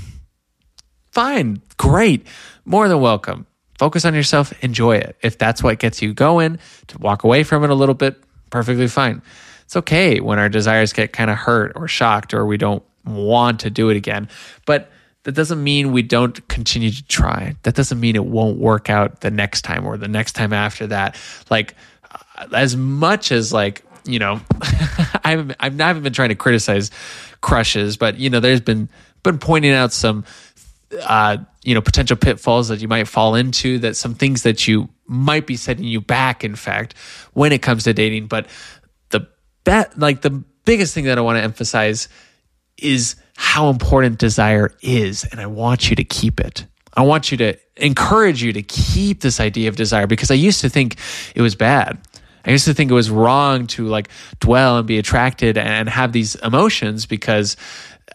Fine, 1.10 1.62
great, 1.78 2.26
more 2.64 2.88
than 2.88 3.00
welcome. 3.00 3.46
Focus 3.78 4.04
on 4.04 4.14
yourself, 4.14 4.52
enjoy 4.62 4.96
it. 4.96 5.16
If 5.22 5.36
that's 5.36 5.62
what 5.62 5.78
gets 5.78 6.00
you 6.00 6.14
going, 6.14 6.58
to 6.86 6.98
walk 6.98 7.24
away 7.24 7.42
from 7.42 7.64
it 7.64 7.70
a 7.70 7.74
little 7.74 7.94
bit, 7.94 8.22
perfectly 8.50 8.86
fine 8.86 9.22
it's 9.66 9.76
okay 9.76 10.20
when 10.20 10.38
our 10.38 10.48
desires 10.48 10.92
get 10.92 11.12
kind 11.12 11.28
of 11.28 11.36
hurt 11.36 11.72
or 11.74 11.88
shocked 11.88 12.32
or 12.32 12.46
we 12.46 12.56
don't 12.56 12.84
want 13.04 13.60
to 13.60 13.70
do 13.70 13.90
it 13.90 13.96
again. 13.96 14.28
But 14.64 14.90
that 15.24 15.32
doesn't 15.32 15.62
mean 15.62 15.90
we 15.90 16.02
don't 16.02 16.46
continue 16.46 16.92
to 16.92 17.04
try. 17.08 17.56
That 17.64 17.74
doesn't 17.74 17.98
mean 17.98 18.14
it 18.14 18.24
won't 18.24 18.58
work 18.58 18.88
out 18.88 19.22
the 19.22 19.30
next 19.30 19.62
time 19.62 19.84
or 19.84 19.96
the 19.96 20.06
next 20.06 20.34
time 20.34 20.52
after 20.52 20.86
that. 20.86 21.16
Like 21.50 21.74
uh, 22.12 22.46
as 22.54 22.76
much 22.76 23.32
as 23.32 23.52
like, 23.52 23.84
you 24.04 24.20
know, 24.20 24.40
I've 25.24 25.52
I've 25.58 25.74
not 25.74 26.00
been 26.00 26.12
trying 26.12 26.28
to 26.28 26.36
criticize 26.36 26.92
crushes, 27.40 27.96
but 27.96 28.20
you 28.20 28.30
know, 28.30 28.38
there's 28.38 28.60
been 28.60 28.88
been 29.24 29.38
pointing 29.38 29.72
out 29.72 29.92
some 29.92 30.24
uh, 31.02 31.38
you 31.64 31.74
know, 31.74 31.80
potential 31.80 32.16
pitfalls 32.16 32.68
that 32.68 32.80
you 32.80 32.88
might 32.88 33.08
fall 33.08 33.34
into, 33.34 33.78
that 33.80 33.96
some 33.96 34.14
things 34.14 34.42
that 34.44 34.68
you 34.68 34.88
might 35.06 35.46
be 35.46 35.56
setting 35.56 35.84
you 35.84 36.00
back, 36.00 36.44
in 36.44 36.54
fact, 36.54 36.94
when 37.32 37.52
it 37.52 37.62
comes 37.62 37.84
to 37.84 37.92
dating. 37.92 38.26
But 38.28 38.46
that 39.66 39.98
like 39.98 40.22
the 40.22 40.30
biggest 40.64 40.94
thing 40.94 41.04
that 41.04 41.18
I 41.18 41.20
want 41.20 41.38
to 41.38 41.42
emphasize 41.42 42.08
is 42.78 43.16
how 43.36 43.68
important 43.68 44.18
desire 44.18 44.74
is 44.80 45.24
and 45.30 45.40
I 45.40 45.46
want 45.46 45.90
you 45.90 45.96
to 45.96 46.04
keep 46.04 46.40
it. 46.40 46.66
I 46.94 47.02
want 47.02 47.30
you 47.30 47.36
to 47.38 47.54
encourage 47.76 48.42
you 48.42 48.52
to 48.54 48.62
keep 48.62 49.20
this 49.20 49.38
idea 49.38 49.68
of 49.68 49.76
desire 49.76 50.06
because 50.06 50.30
I 50.30 50.34
used 50.34 50.62
to 50.62 50.70
think 50.70 50.96
it 51.34 51.42
was 51.42 51.54
bad. 51.54 51.98
I 52.46 52.50
used 52.50 52.64
to 52.66 52.74
think 52.74 52.90
it 52.90 52.94
was 52.94 53.10
wrong 53.10 53.66
to 53.68 53.86
like 53.86 54.08
dwell 54.40 54.78
and 54.78 54.86
be 54.86 54.98
attracted 54.98 55.58
and 55.58 55.88
have 55.88 56.12
these 56.12 56.36
emotions 56.36 57.04
because 57.04 57.56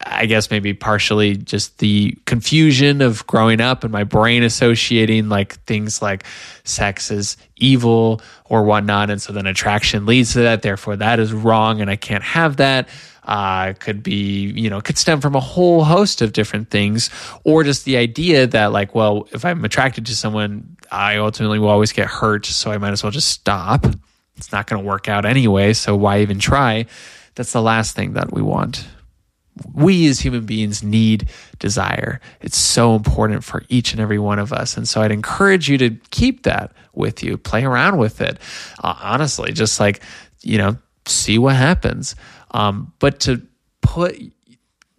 I 0.05 0.25
guess 0.25 0.49
maybe 0.49 0.73
partially 0.73 1.35
just 1.35 1.79
the 1.79 2.17
confusion 2.25 3.01
of 3.01 3.25
growing 3.27 3.61
up 3.61 3.83
and 3.83 3.91
my 3.91 4.03
brain 4.03 4.41
associating 4.43 5.29
like 5.29 5.55
things 5.65 6.01
like 6.01 6.23
sex 6.63 7.11
as 7.11 7.37
evil 7.57 8.21
or 8.45 8.63
whatnot. 8.63 9.09
And 9.09 9.21
so 9.21 9.33
then 9.33 9.45
attraction 9.45 10.05
leads 10.05 10.33
to 10.33 10.39
that. 10.39 10.61
Therefore, 10.61 10.95
that 10.95 11.19
is 11.19 11.33
wrong 11.33 11.81
and 11.81 11.89
I 11.89 11.97
can't 11.97 12.23
have 12.23 12.57
that. 12.57 12.89
Uh, 13.23 13.73
could 13.73 14.01
be, 14.01 14.45
you 14.55 14.69
know, 14.69 14.81
could 14.81 14.97
stem 14.97 15.21
from 15.21 15.35
a 15.35 15.39
whole 15.39 15.83
host 15.83 16.23
of 16.23 16.33
different 16.33 16.71
things, 16.71 17.11
or 17.43 17.63
just 17.63 17.85
the 17.85 17.95
idea 17.95 18.47
that, 18.47 18.71
like, 18.71 18.95
well, 18.95 19.27
if 19.31 19.45
I'm 19.45 19.63
attracted 19.63 20.07
to 20.07 20.15
someone, 20.15 20.75
I 20.91 21.17
ultimately 21.17 21.59
will 21.59 21.69
always 21.69 21.91
get 21.91 22.07
hurt. 22.07 22.47
So 22.47 22.71
I 22.71 22.79
might 22.79 22.91
as 22.91 23.03
well 23.03 23.11
just 23.11 23.29
stop. 23.29 23.85
It's 24.37 24.51
not 24.51 24.65
going 24.65 24.81
to 24.81 24.87
work 24.87 25.07
out 25.07 25.25
anyway. 25.25 25.73
So 25.73 25.95
why 25.95 26.21
even 26.21 26.39
try? 26.39 26.87
That's 27.35 27.53
the 27.53 27.61
last 27.61 27.95
thing 27.95 28.13
that 28.13 28.33
we 28.33 28.41
want 28.41 28.87
we 29.73 30.07
as 30.07 30.19
human 30.19 30.45
beings 30.45 30.83
need 30.83 31.29
desire. 31.59 32.19
It's 32.39 32.57
so 32.57 32.95
important 32.95 33.43
for 33.43 33.63
each 33.69 33.91
and 33.91 34.01
every 34.01 34.19
one 34.19 34.39
of 34.39 34.53
us. 34.53 34.77
And 34.77 34.87
so 34.87 35.01
I'd 35.01 35.11
encourage 35.11 35.69
you 35.69 35.77
to 35.79 35.91
keep 36.11 36.43
that 36.43 36.71
with 36.93 37.23
you, 37.23 37.37
play 37.37 37.63
around 37.63 37.97
with 37.97 38.21
it. 38.21 38.39
Uh, 38.83 38.95
honestly, 39.01 39.51
just 39.51 39.79
like, 39.79 40.01
you 40.41 40.57
know, 40.57 40.77
see 41.05 41.37
what 41.37 41.55
happens. 41.55 42.15
Um, 42.51 42.93
but 42.99 43.19
to 43.21 43.41
put, 43.81 44.17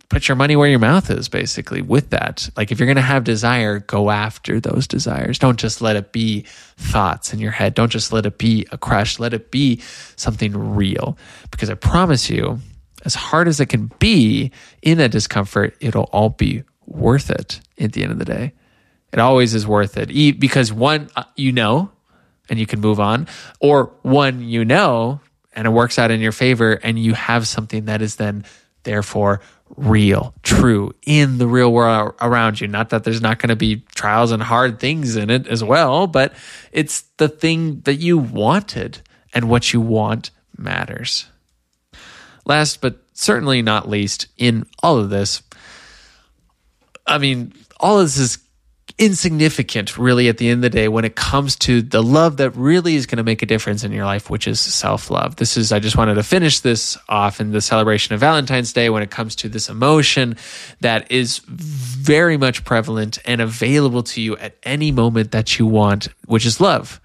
put 0.08 0.28
your 0.28 0.36
money 0.36 0.56
where 0.56 0.68
your 0.68 0.78
mouth 0.78 1.10
is 1.10 1.28
basically 1.28 1.80
with 1.80 2.10
that. 2.10 2.48
Like 2.56 2.70
if 2.70 2.78
you're 2.78 2.86
going 2.86 2.96
to 2.96 3.02
have 3.02 3.24
desire, 3.24 3.80
go 3.80 4.10
after 4.10 4.60
those 4.60 4.86
desires. 4.86 5.38
Don't 5.38 5.58
just 5.58 5.80
let 5.80 5.96
it 5.96 6.12
be 6.12 6.42
thoughts 6.76 7.32
in 7.32 7.38
your 7.38 7.50
head. 7.50 7.74
Don't 7.74 7.90
just 7.90 8.12
let 8.12 8.26
it 8.26 8.36
be 8.36 8.66
a 8.70 8.78
crush. 8.78 9.18
Let 9.18 9.32
it 9.32 9.50
be 9.50 9.80
something 10.16 10.74
real 10.74 11.16
because 11.50 11.70
I 11.70 11.74
promise 11.74 12.28
you, 12.28 12.60
as 13.04 13.14
hard 13.14 13.48
as 13.48 13.60
it 13.60 13.66
can 13.66 13.90
be 13.98 14.52
in 14.82 14.98
that 14.98 15.10
discomfort, 15.10 15.76
it'll 15.80 16.08
all 16.12 16.30
be 16.30 16.62
worth 16.86 17.30
it 17.30 17.60
at 17.78 17.92
the 17.92 18.02
end 18.02 18.12
of 18.12 18.18
the 18.18 18.24
day. 18.24 18.52
It 19.12 19.18
always 19.18 19.54
is 19.54 19.66
worth 19.66 19.96
it 19.98 20.40
because 20.40 20.72
one, 20.72 21.10
uh, 21.16 21.24
you 21.36 21.52
know, 21.52 21.90
and 22.48 22.58
you 22.58 22.66
can 22.66 22.80
move 22.80 22.98
on, 22.98 23.28
or 23.60 23.92
one, 24.02 24.42
you 24.42 24.64
know, 24.64 25.20
and 25.54 25.66
it 25.66 25.70
works 25.70 25.98
out 25.98 26.10
in 26.10 26.20
your 26.20 26.32
favor, 26.32 26.72
and 26.72 26.98
you 26.98 27.14
have 27.14 27.46
something 27.46 27.84
that 27.86 28.02
is 28.02 28.16
then 28.16 28.44
therefore 28.84 29.40
real, 29.76 30.34
true 30.42 30.92
in 31.06 31.38
the 31.38 31.46
real 31.46 31.72
world 31.72 32.14
around 32.20 32.60
you. 32.60 32.68
Not 32.68 32.90
that 32.90 33.04
there's 33.04 33.20
not 33.20 33.38
going 33.38 33.50
to 33.50 33.56
be 33.56 33.84
trials 33.94 34.32
and 34.32 34.42
hard 34.42 34.80
things 34.80 35.16
in 35.16 35.30
it 35.30 35.46
as 35.46 35.62
well, 35.62 36.06
but 36.06 36.34
it's 36.72 37.02
the 37.16 37.28
thing 37.28 37.80
that 37.82 37.96
you 37.96 38.18
wanted, 38.18 39.00
and 39.34 39.48
what 39.48 39.72
you 39.72 39.80
want 39.80 40.30
matters. 40.56 41.26
Last 42.44 42.80
but 42.80 42.96
certainly 43.12 43.62
not 43.62 43.88
least, 43.88 44.26
in 44.36 44.66
all 44.82 44.98
of 44.98 45.10
this, 45.10 45.42
I 47.06 47.18
mean, 47.18 47.52
all 47.80 47.98
of 47.98 48.06
this 48.06 48.18
is 48.18 48.38
insignificant 48.98 49.96
really 49.96 50.28
at 50.28 50.38
the 50.38 50.48
end 50.48 50.58
of 50.58 50.62
the 50.62 50.70
day 50.70 50.88
when 50.88 51.04
it 51.04 51.16
comes 51.16 51.56
to 51.56 51.82
the 51.82 52.02
love 52.02 52.36
that 52.36 52.50
really 52.50 52.94
is 52.94 53.06
going 53.06 53.16
to 53.16 53.24
make 53.24 53.42
a 53.42 53.46
difference 53.46 53.84
in 53.84 53.92
your 53.92 54.04
life 54.04 54.28
which 54.28 54.46
is 54.46 54.60
self-love. 54.60 55.36
This 55.36 55.56
is 55.56 55.72
i 55.72 55.78
just 55.78 55.96
wanted 55.96 56.14
to 56.14 56.22
finish 56.22 56.60
this 56.60 56.98
off 57.08 57.40
in 57.40 57.52
the 57.52 57.60
celebration 57.60 58.14
of 58.14 58.20
valentine's 58.20 58.72
day 58.72 58.90
when 58.90 59.02
it 59.02 59.10
comes 59.10 59.34
to 59.36 59.48
this 59.48 59.68
emotion 59.68 60.36
that 60.80 61.10
is 61.10 61.38
very 61.46 62.36
much 62.36 62.64
prevalent 62.64 63.18
and 63.24 63.40
available 63.40 64.02
to 64.02 64.20
you 64.20 64.36
at 64.36 64.56
any 64.62 64.92
moment 64.92 65.32
that 65.32 65.58
you 65.58 65.66
want 65.66 66.08
which 66.26 66.44
is 66.44 66.60
love. 66.60 67.00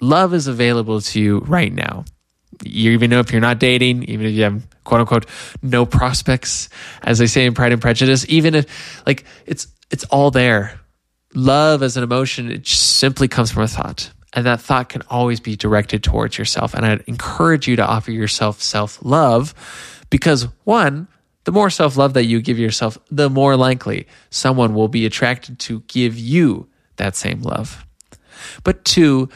Love 0.00 0.34
is 0.34 0.46
available 0.46 1.00
to 1.00 1.20
you 1.20 1.38
right 1.40 1.72
now. 1.72 2.04
You 2.64 2.90
even 2.92 3.10
know 3.10 3.20
if 3.20 3.32
you're 3.32 3.40
not 3.40 3.58
dating, 3.58 4.04
even 4.04 4.26
if 4.26 4.32
you 4.32 4.42
have 4.42 4.66
quote 4.84 5.00
unquote 5.00 5.26
no 5.62 5.86
prospects, 5.86 6.68
as 7.02 7.18
they 7.18 7.26
say 7.26 7.44
in 7.46 7.54
Pride 7.54 7.72
and 7.72 7.82
Prejudice, 7.82 8.26
even 8.28 8.54
if 8.54 9.02
like 9.06 9.24
it's 9.46 9.66
it's 9.90 10.04
all 10.04 10.30
there. 10.30 10.78
Love 11.34 11.82
as 11.82 11.96
an 11.96 12.02
emotion, 12.02 12.50
it 12.50 12.66
simply 12.66 13.28
comes 13.28 13.52
from 13.52 13.62
a 13.62 13.68
thought. 13.68 14.10
And 14.32 14.46
that 14.46 14.60
thought 14.60 14.88
can 14.88 15.02
always 15.08 15.40
be 15.40 15.56
directed 15.56 16.02
towards 16.02 16.38
yourself. 16.38 16.74
And 16.74 16.84
I'd 16.84 17.02
encourage 17.06 17.68
you 17.68 17.76
to 17.76 17.86
offer 17.86 18.10
yourself 18.10 18.60
self 18.60 18.98
love 19.02 19.54
because 20.10 20.48
one, 20.64 21.08
the 21.44 21.52
more 21.52 21.70
self 21.70 21.96
love 21.96 22.14
that 22.14 22.24
you 22.24 22.40
give 22.40 22.58
yourself, 22.58 22.98
the 23.10 23.30
more 23.30 23.56
likely 23.56 24.06
someone 24.30 24.74
will 24.74 24.88
be 24.88 25.06
attracted 25.06 25.58
to 25.60 25.80
give 25.88 26.18
you 26.18 26.68
that 26.96 27.16
same 27.16 27.42
love. 27.42 27.84
But 28.62 28.84
two, 28.84 29.28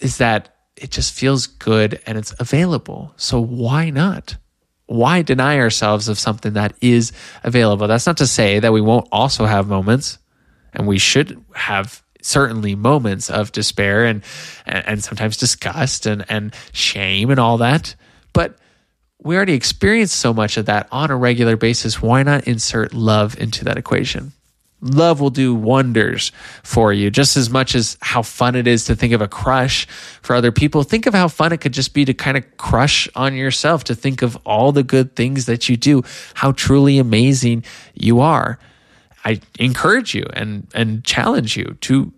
is 0.00 0.18
that 0.18 0.54
it 0.76 0.90
just 0.90 1.12
feels 1.12 1.46
good 1.46 2.00
and 2.06 2.18
it's 2.18 2.34
available. 2.38 3.12
So 3.16 3.40
why 3.40 3.90
not? 3.90 4.36
Why 4.88 5.22
deny 5.22 5.58
ourselves 5.58 6.08
of 6.08 6.18
something 6.18 6.54
that 6.54 6.74
is 6.80 7.12
available? 7.44 7.86
That's 7.86 8.06
not 8.06 8.16
to 8.18 8.26
say 8.26 8.58
that 8.58 8.72
we 8.72 8.80
won't 8.80 9.06
also 9.12 9.44
have 9.44 9.68
moments, 9.68 10.18
and 10.72 10.86
we 10.86 10.98
should 10.98 11.42
have 11.54 12.02
certainly 12.22 12.74
moments 12.74 13.30
of 13.30 13.52
despair 13.52 14.04
and 14.06 14.22
and, 14.66 14.86
and 14.86 15.04
sometimes 15.04 15.36
disgust 15.36 16.06
and 16.06 16.24
and 16.28 16.54
shame 16.72 17.30
and 17.30 17.38
all 17.38 17.58
that. 17.58 17.94
But 18.32 18.56
we 19.22 19.36
already 19.36 19.52
experience 19.52 20.12
so 20.12 20.32
much 20.32 20.56
of 20.56 20.66
that 20.66 20.88
on 20.90 21.10
a 21.10 21.16
regular 21.16 21.56
basis. 21.56 22.00
Why 22.00 22.22
not 22.22 22.48
insert 22.48 22.94
love 22.94 23.38
into 23.38 23.64
that 23.64 23.76
equation? 23.76 24.32
Love 24.80 25.20
will 25.20 25.30
do 25.30 25.54
wonders 25.54 26.30
for 26.62 26.92
you, 26.92 27.10
just 27.10 27.36
as 27.36 27.50
much 27.50 27.74
as 27.74 27.96
how 28.00 28.22
fun 28.22 28.54
it 28.54 28.66
is 28.66 28.84
to 28.84 28.94
think 28.94 29.12
of 29.12 29.20
a 29.20 29.26
crush 29.26 29.86
for 30.22 30.36
other 30.36 30.52
people. 30.52 30.84
Think 30.84 31.06
of 31.06 31.14
how 31.14 31.26
fun 31.26 31.52
it 31.52 31.60
could 31.60 31.72
just 31.72 31.94
be 31.94 32.04
to 32.04 32.14
kind 32.14 32.36
of 32.36 32.56
crush 32.58 33.08
on 33.16 33.34
yourself, 33.34 33.84
to 33.84 33.94
think 33.94 34.22
of 34.22 34.36
all 34.46 34.70
the 34.70 34.84
good 34.84 35.16
things 35.16 35.46
that 35.46 35.68
you 35.68 35.76
do, 35.76 36.04
how 36.34 36.52
truly 36.52 36.98
amazing 36.98 37.64
you 37.94 38.20
are. 38.20 38.58
I 39.24 39.40
encourage 39.58 40.14
you 40.14 40.24
and, 40.32 40.68
and 40.74 41.04
challenge 41.04 41.56
you 41.56 41.76
to 41.82 42.12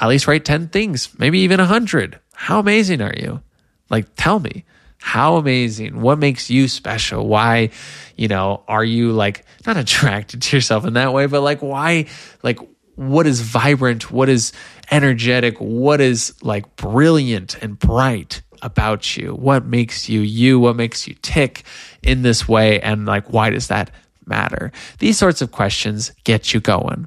at 0.00 0.08
least 0.08 0.26
write 0.26 0.44
10 0.44 0.68
things, 0.68 1.16
maybe 1.18 1.38
even 1.40 1.58
100. 1.58 2.18
How 2.34 2.58
amazing 2.58 3.00
are 3.00 3.14
you? 3.16 3.40
Like, 3.88 4.06
tell 4.16 4.40
me. 4.40 4.64
How 5.00 5.36
amazing. 5.36 6.00
What 6.00 6.18
makes 6.18 6.50
you 6.50 6.68
special? 6.68 7.26
Why, 7.26 7.70
you 8.16 8.28
know, 8.28 8.62
are 8.68 8.84
you 8.84 9.12
like 9.12 9.44
not 9.66 9.76
attracted 9.76 10.42
to 10.42 10.56
yourself 10.56 10.84
in 10.84 10.94
that 10.94 11.12
way, 11.12 11.26
but 11.26 11.40
like 11.40 11.60
why 11.60 12.06
like 12.42 12.58
what 12.96 13.26
is 13.26 13.40
vibrant, 13.40 14.10
what 14.10 14.28
is 14.28 14.52
energetic, 14.90 15.56
what 15.58 16.00
is 16.00 16.34
like 16.42 16.76
brilliant 16.76 17.56
and 17.62 17.78
bright 17.78 18.42
about 18.60 19.16
you? 19.16 19.34
What 19.34 19.64
makes 19.64 20.08
you 20.08 20.20
you? 20.20 20.60
What 20.60 20.76
makes 20.76 21.08
you 21.08 21.14
tick 21.22 21.64
in 22.02 22.22
this 22.22 22.46
way? 22.46 22.78
And 22.80 23.06
like, 23.06 23.32
why 23.32 23.50
does 23.50 23.68
that 23.68 23.90
matter? 24.26 24.70
These 24.98 25.16
sorts 25.16 25.40
of 25.40 25.50
questions 25.50 26.12
get 26.24 26.52
you 26.52 26.60
going 26.60 27.06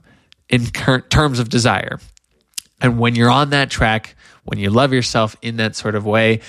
in 0.50 0.66
terms 0.66 1.40
of 1.40 1.50
desire. 1.50 2.00
And 2.82 3.00
when 3.00 3.16
you're 3.16 3.30
on 3.30 3.52
that 3.52 3.70
track, 3.70 4.16
when 4.46 4.60
you 4.60 4.70
love 4.70 4.94
yourself 4.94 5.36
in 5.42 5.58
that 5.58 5.76
sort 5.76 5.96
of 5.96 6.06
way, 6.06 6.42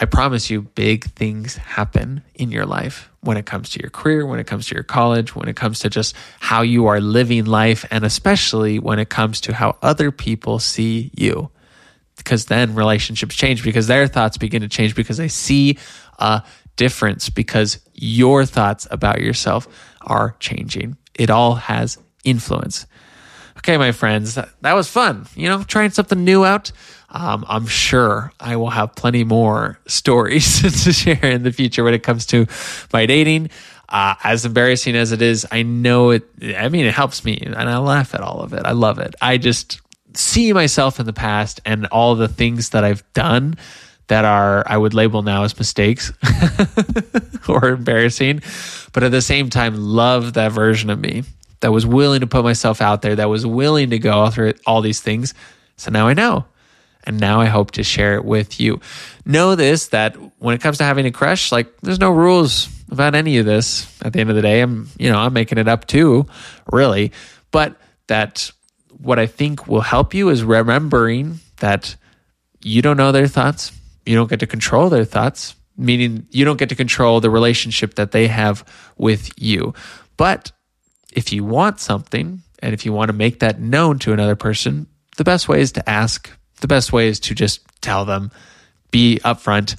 I 0.00 0.06
promise 0.06 0.48
you, 0.48 0.62
big 0.62 1.04
things 1.04 1.56
happen 1.56 2.22
in 2.34 2.50
your 2.50 2.64
life 2.64 3.10
when 3.20 3.36
it 3.36 3.44
comes 3.44 3.68
to 3.70 3.80
your 3.80 3.90
career, 3.90 4.24
when 4.24 4.40
it 4.40 4.46
comes 4.46 4.66
to 4.68 4.74
your 4.74 4.82
college, 4.82 5.36
when 5.36 5.46
it 5.46 5.56
comes 5.56 5.80
to 5.80 5.90
just 5.90 6.16
how 6.40 6.62
you 6.62 6.86
are 6.86 7.02
living 7.02 7.44
life, 7.44 7.84
and 7.90 8.02
especially 8.02 8.78
when 8.78 8.98
it 8.98 9.10
comes 9.10 9.42
to 9.42 9.52
how 9.52 9.76
other 9.82 10.10
people 10.10 10.58
see 10.58 11.10
you. 11.14 11.50
Because 12.16 12.46
then 12.46 12.74
relationships 12.74 13.34
change 13.34 13.62
because 13.62 13.88
their 13.88 14.06
thoughts 14.06 14.38
begin 14.38 14.62
to 14.62 14.68
change 14.68 14.94
because 14.94 15.18
they 15.18 15.28
see 15.28 15.78
a 16.18 16.42
difference 16.76 17.28
because 17.28 17.78
your 17.92 18.46
thoughts 18.46 18.86
about 18.90 19.20
yourself 19.20 19.68
are 20.00 20.34
changing. 20.40 20.96
It 21.14 21.28
all 21.28 21.56
has 21.56 21.98
influence. 22.24 22.86
Okay, 23.58 23.76
my 23.76 23.92
friends, 23.92 24.36
that, 24.36 24.48
that 24.62 24.72
was 24.72 24.88
fun. 24.88 25.26
You 25.34 25.48
know, 25.48 25.62
trying 25.62 25.90
something 25.90 26.24
new 26.24 26.46
out. 26.46 26.72
Um, 27.10 27.44
I'm 27.48 27.66
sure 27.66 28.32
I 28.38 28.56
will 28.56 28.70
have 28.70 28.94
plenty 28.94 29.24
more 29.24 29.78
stories 29.86 30.62
to 30.84 30.92
share 30.92 31.24
in 31.24 31.42
the 31.42 31.52
future 31.52 31.84
when 31.84 31.94
it 31.94 32.02
comes 32.02 32.26
to 32.26 32.46
my 32.92 33.06
dating. 33.06 33.50
Uh, 33.88 34.14
as 34.22 34.44
embarrassing 34.44 34.94
as 34.94 35.10
it 35.10 35.20
is, 35.20 35.46
I 35.50 35.62
know 35.62 36.10
it. 36.10 36.22
I 36.56 36.68
mean, 36.68 36.86
it 36.86 36.94
helps 36.94 37.24
me, 37.24 37.42
and 37.44 37.56
I 37.56 37.78
laugh 37.78 38.14
at 38.14 38.20
all 38.20 38.40
of 38.40 38.52
it. 38.52 38.64
I 38.64 38.70
love 38.70 39.00
it. 39.00 39.16
I 39.20 39.36
just 39.36 39.80
see 40.14 40.52
myself 40.52 41.00
in 41.00 41.06
the 41.06 41.12
past 41.12 41.60
and 41.64 41.86
all 41.86 42.14
the 42.14 42.28
things 42.28 42.70
that 42.70 42.84
I've 42.84 43.02
done 43.12 43.56
that 44.06 44.24
are 44.24 44.64
I 44.66 44.76
would 44.76 44.92
label 44.94 45.22
now 45.22 45.44
as 45.44 45.56
mistakes 45.56 46.12
or 47.48 47.70
embarrassing, 47.70 48.42
but 48.92 49.02
at 49.02 49.12
the 49.12 49.22
same 49.22 49.50
time, 49.50 49.74
love 49.76 50.34
that 50.34 50.52
version 50.52 50.90
of 50.90 51.00
me 51.00 51.24
that 51.60 51.72
was 51.72 51.86
willing 51.86 52.20
to 52.20 52.26
put 52.26 52.44
myself 52.44 52.80
out 52.80 53.02
there, 53.02 53.16
that 53.16 53.28
was 53.28 53.46
willing 53.46 53.90
to 53.90 53.98
go 53.98 54.28
through 54.30 54.54
all 54.66 54.82
these 54.82 55.00
things. 55.00 55.34
So 55.76 55.90
now 55.90 56.08
I 56.08 56.14
know. 56.14 56.44
And 57.04 57.18
now 57.18 57.40
I 57.40 57.46
hope 57.46 57.72
to 57.72 57.82
share 57.82 58.14
it 58.16 58.24
with 58.24 58.60
you. 58.60 58.80
Know 59.24 59.54
this 59.54 59.88
that 59.88 60.16
when 60.38 60.54
it 60.54 60.60
comes 60.60 60.78
to 60.78 60.84
having 60.84 61.06
a 61.06 61.10
crush, 61.10 61.50
like 61.50 61.80
there's 61.80 61.98
no 61.98 62.10
rules 62.10 62.68
about 62.90 63.14
any 63.14 63.38
of 63.38 63.46
this. 63.46 63.86
At 64.02 64.12
the 64.12 64.20
end 64.20 64.30
of 64.30 64.36
the 64.36 64.42
day, 64.42 64.60
I'm, 64.60 64.88
you 64.98 65.10
know, 65.10 65.18
I'm 65.18 65.32
making 65.32 65.58
it 65.58 65.68
up 65.68 65.86
too, 65.86 66.26
really. 66.70 67.12
But 67.50 67.80
that 68.08 68.50
what 68.98 69.18
I 69.18 69.26
think 69.26 69.66
will 69.66 69.80
help 69.80 70.14
you 70.14 70.28
is 70.28 70.44
remembering 70.44 71.40
that 71.60 71.96
you 72.62 72.82
don't 72.82 72.96
know 72.96 73.12
their 73.12 73.28
thoughts. 73.28 73.72
You 74.04 74.16
don't 74.16 74.28
get 74.28 74.40
to 74.40 74.46
control 74.46 74.88
their 74.90 75.04
thoughts, 75.04 75.54
meaning 75.76 76.26
you 76.30 76.44
don't 76.44 76.58
get 76.58 76.68
to 76.70 76.74
control 76.74 77.20
the 77.20 77.30
relationship 77.30 77.94
that 77.94 78.12
they 78.12 78.26
have 78.26 78.64
with 78.98 79.30
you. 79.40 79.74
But 80.16 80.52
if 81.12 81.32
you 81.32 81.44
want 81.44 81.80
something 81.80 82.42
and 82.60 82.74
if 82.74 82.84
you 82.84 82.92
want 82.92 83.08
to 83.08 83.14
make 83.14 83.40
that 83.40 83.60
known 83.60 83.98
to 84.00 84.12
another 84.12 84.36
person, 84.36 84.86
the 85.16 85.24
best 85.24 85.48
way 85.48 85.60
is 85.60 85.72
to 85.72 85.88
ask 85.88 86.30
the 86.60 86.68
best 86.68 86.92
way 86.92 87.08
is 87.08 87.20
to 87.20 87.34
just 87.34 87.60
tell 87.80 88.04
them, 88.04 88.30
be 88.90 89.20
upfront, 89.24 89.76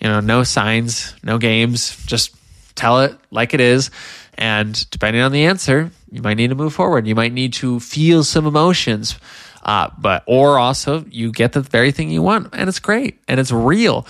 you 0.00 0.08
know, 0.08 0.20
no 0.20 0.42
signs, 0.42 1.14
no 1.22 1.38
games, 1.38 2.04
just 2.06 2.34
tell 2.74 3.00
it 3.00 3.16
like 3.30 3.54
it 3.54 3.60
is. 3.60 3.90
And 4.36 4.88
depending 4.90 5.22
on 5.22 5.32
the 5.32 5.44
answer, 5.44 5.90
you 6.10 6.22
might 6.22 6.36
need 6.36 6.48
to 6.48 6.54
move 6.54 6.74
forward. 6.74 7.06
You 7.06 7.14
might 7.14 7.32
need 7.32 7.52
to 7.54 7.80
feel 7.80 8.24
some 8.24 8.46
emotions. 8.46 9.18
Uh, 9.62 9.90
but 9.98 10.22
or 10.26 10.58
also 10.58 11.04
you 11.10 11.32
get 11.32 11.52
the 11.52 11.60
very 11.60 11.90
thing 11.90 12.10
you 12.10 12.20
want 12.20 12.50
and 12.52 12.68
it's 12.68 12.78
great 12.78 13.18
and 13.26 13.40
it's 13.40 13.50
real 13.50 14.06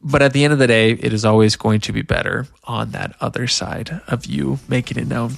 but 0.00 0.22
at 0.22 0.32
the 0.32 0.44
end 0.44 0.52
of 0.52 0.60
the 0.60 0.66
day 0.68 0.92
it 0.92 1.12
is 1.12 1.24
always 1.24 1.56
going 1.56 1.80
to 1.80 1.92
be 1.92 2.02
better 2.02 2.46
on 2.64 2.92
that 2.92 3.16
other 3.20 3.48
side 3.48 4.00
of 4.06 4.26
you 4.26 4.60
making 4.68 4.96
it 4.96 5.08
known 5.08 5.32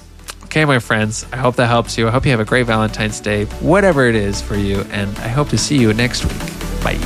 Okay, 0.53 0.65
my 0.65 0.77
friends, 0.77 1.25
I 1.33 1.37
hope 1.37 1.55
that 1.55 1.65
helps 1.65 1.97
you. 1.97 2.07
I 2.07 2.11
hope 2.11 2.25
you 2.25 2.29
have 2.31 2.39
a 2.39 2.45
great 2.45 2.67
Valentine's 2.67 3.19
Day, 3.19 3.45
whatever 3.59 4.05
it 4.05 4.13
is 4.13 4.39
for 4.39 4.55
you, 4.55 4.81
and 4.91 5.09
I 5.17 5.27
hope 5.27 5.49
to 5.49 5.57
see 5.57 5.79
you 5.79 5.95
next 5.95 6.23
week. 6.25 6.37
Bye. 6.83 6.99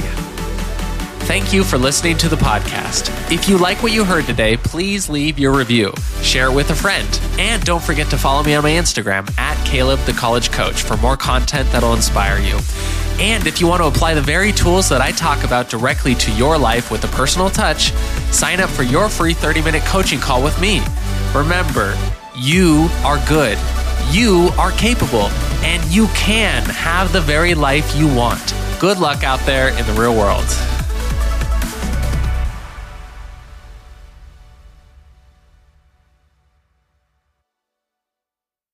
Thank 1.27 1.53
you 1.53 1.63
for 1.63 1.77
listening 1.77 2.17
to 2.17 2.27
the 2.27 2.36
podcast. 2.36 3.10
If 3.31 3.47
you 3.47 3.57
like 3.57 3.81
what 3.81 3.93
you 3.93 4.03
heard 4.03 4.25
today, 4.25 4.57
please 4.57 5.07
leave 5.07 5.39
your 5.39 5.53
review, 5.55 5.93
share 6.21 6.47
it 6.47 6.53
with 6.53 6.71
a 6.71 6.75
friend, 6.75 7.07
and 7.39 7.63
don't 7.63 7.81
forget 7.81 8.10
to 8.10 8.17
follow 8.17 8.43
me 8.43 8.53
on 8.53 8.63
my 8.63 8.71
Instagram 8.71 9.31
at 9.39 9.55
Caleb 9.65 10.01
the 10.01 10.12
College 10.12 10.51
Coach 10.51 10.81
for 10.81 10.97
more 10.97 11.15
content 11.15 11.71
that'll 11.71 11.93
inspire 11.93 12.41
you. 12.41 12.60
And 13.17 13.47
if 13.47 13.62
you 13.62 13.67
want 13.67 13.81
to 13.81 13.88
apply 13.88 14.13
the 14.13 14.21
very 14.21 14.51
tools 14.51 14.89
that 14.89 14.99
I 14.99 15.13
talk 15.13 15.45
about 15.45 15.69
directly 15.69 16.15
to 16.15 16.33
your 16.33 16.57
life 16.57 16.91
with 16.91 17.05
a 17.05 17.15
personal 17.15 17.49
touch, 17.49 17.93
sign 18.29 18.60
up 18.60 18.69
for 18.69 18.83
your 18.83 19.07
free 19.07 19.33
30 19.33 19.62
minute 19.62 19.83
coaching 19.83 20.19
call 20.19 20.43
with 20.43 20.60
me. 20.60 20.81
Remember, 21.33 21.95
you 22.38 22.88
are 23.04 23.17
good. 23.28 23.58
You 24.12 24.50
are 24.58 24.71
capable. 24.71 25.30
And 25.63 25.84
you 25.86 26.08
can 26.10 26.63
have 26.65 27.12
the 27.12 27.21
very 27.21 27.56
life 27.56 27.95
you 27.95 28.08
want. 28.08 28.54
Good 28.80 29.00
luck 29.00 29.23
out 29.23 29.39
there 29.45 29.69
in 29.69 29.86
the 29.88 29.93
real 29.93 30.15
world. 30.15 30.45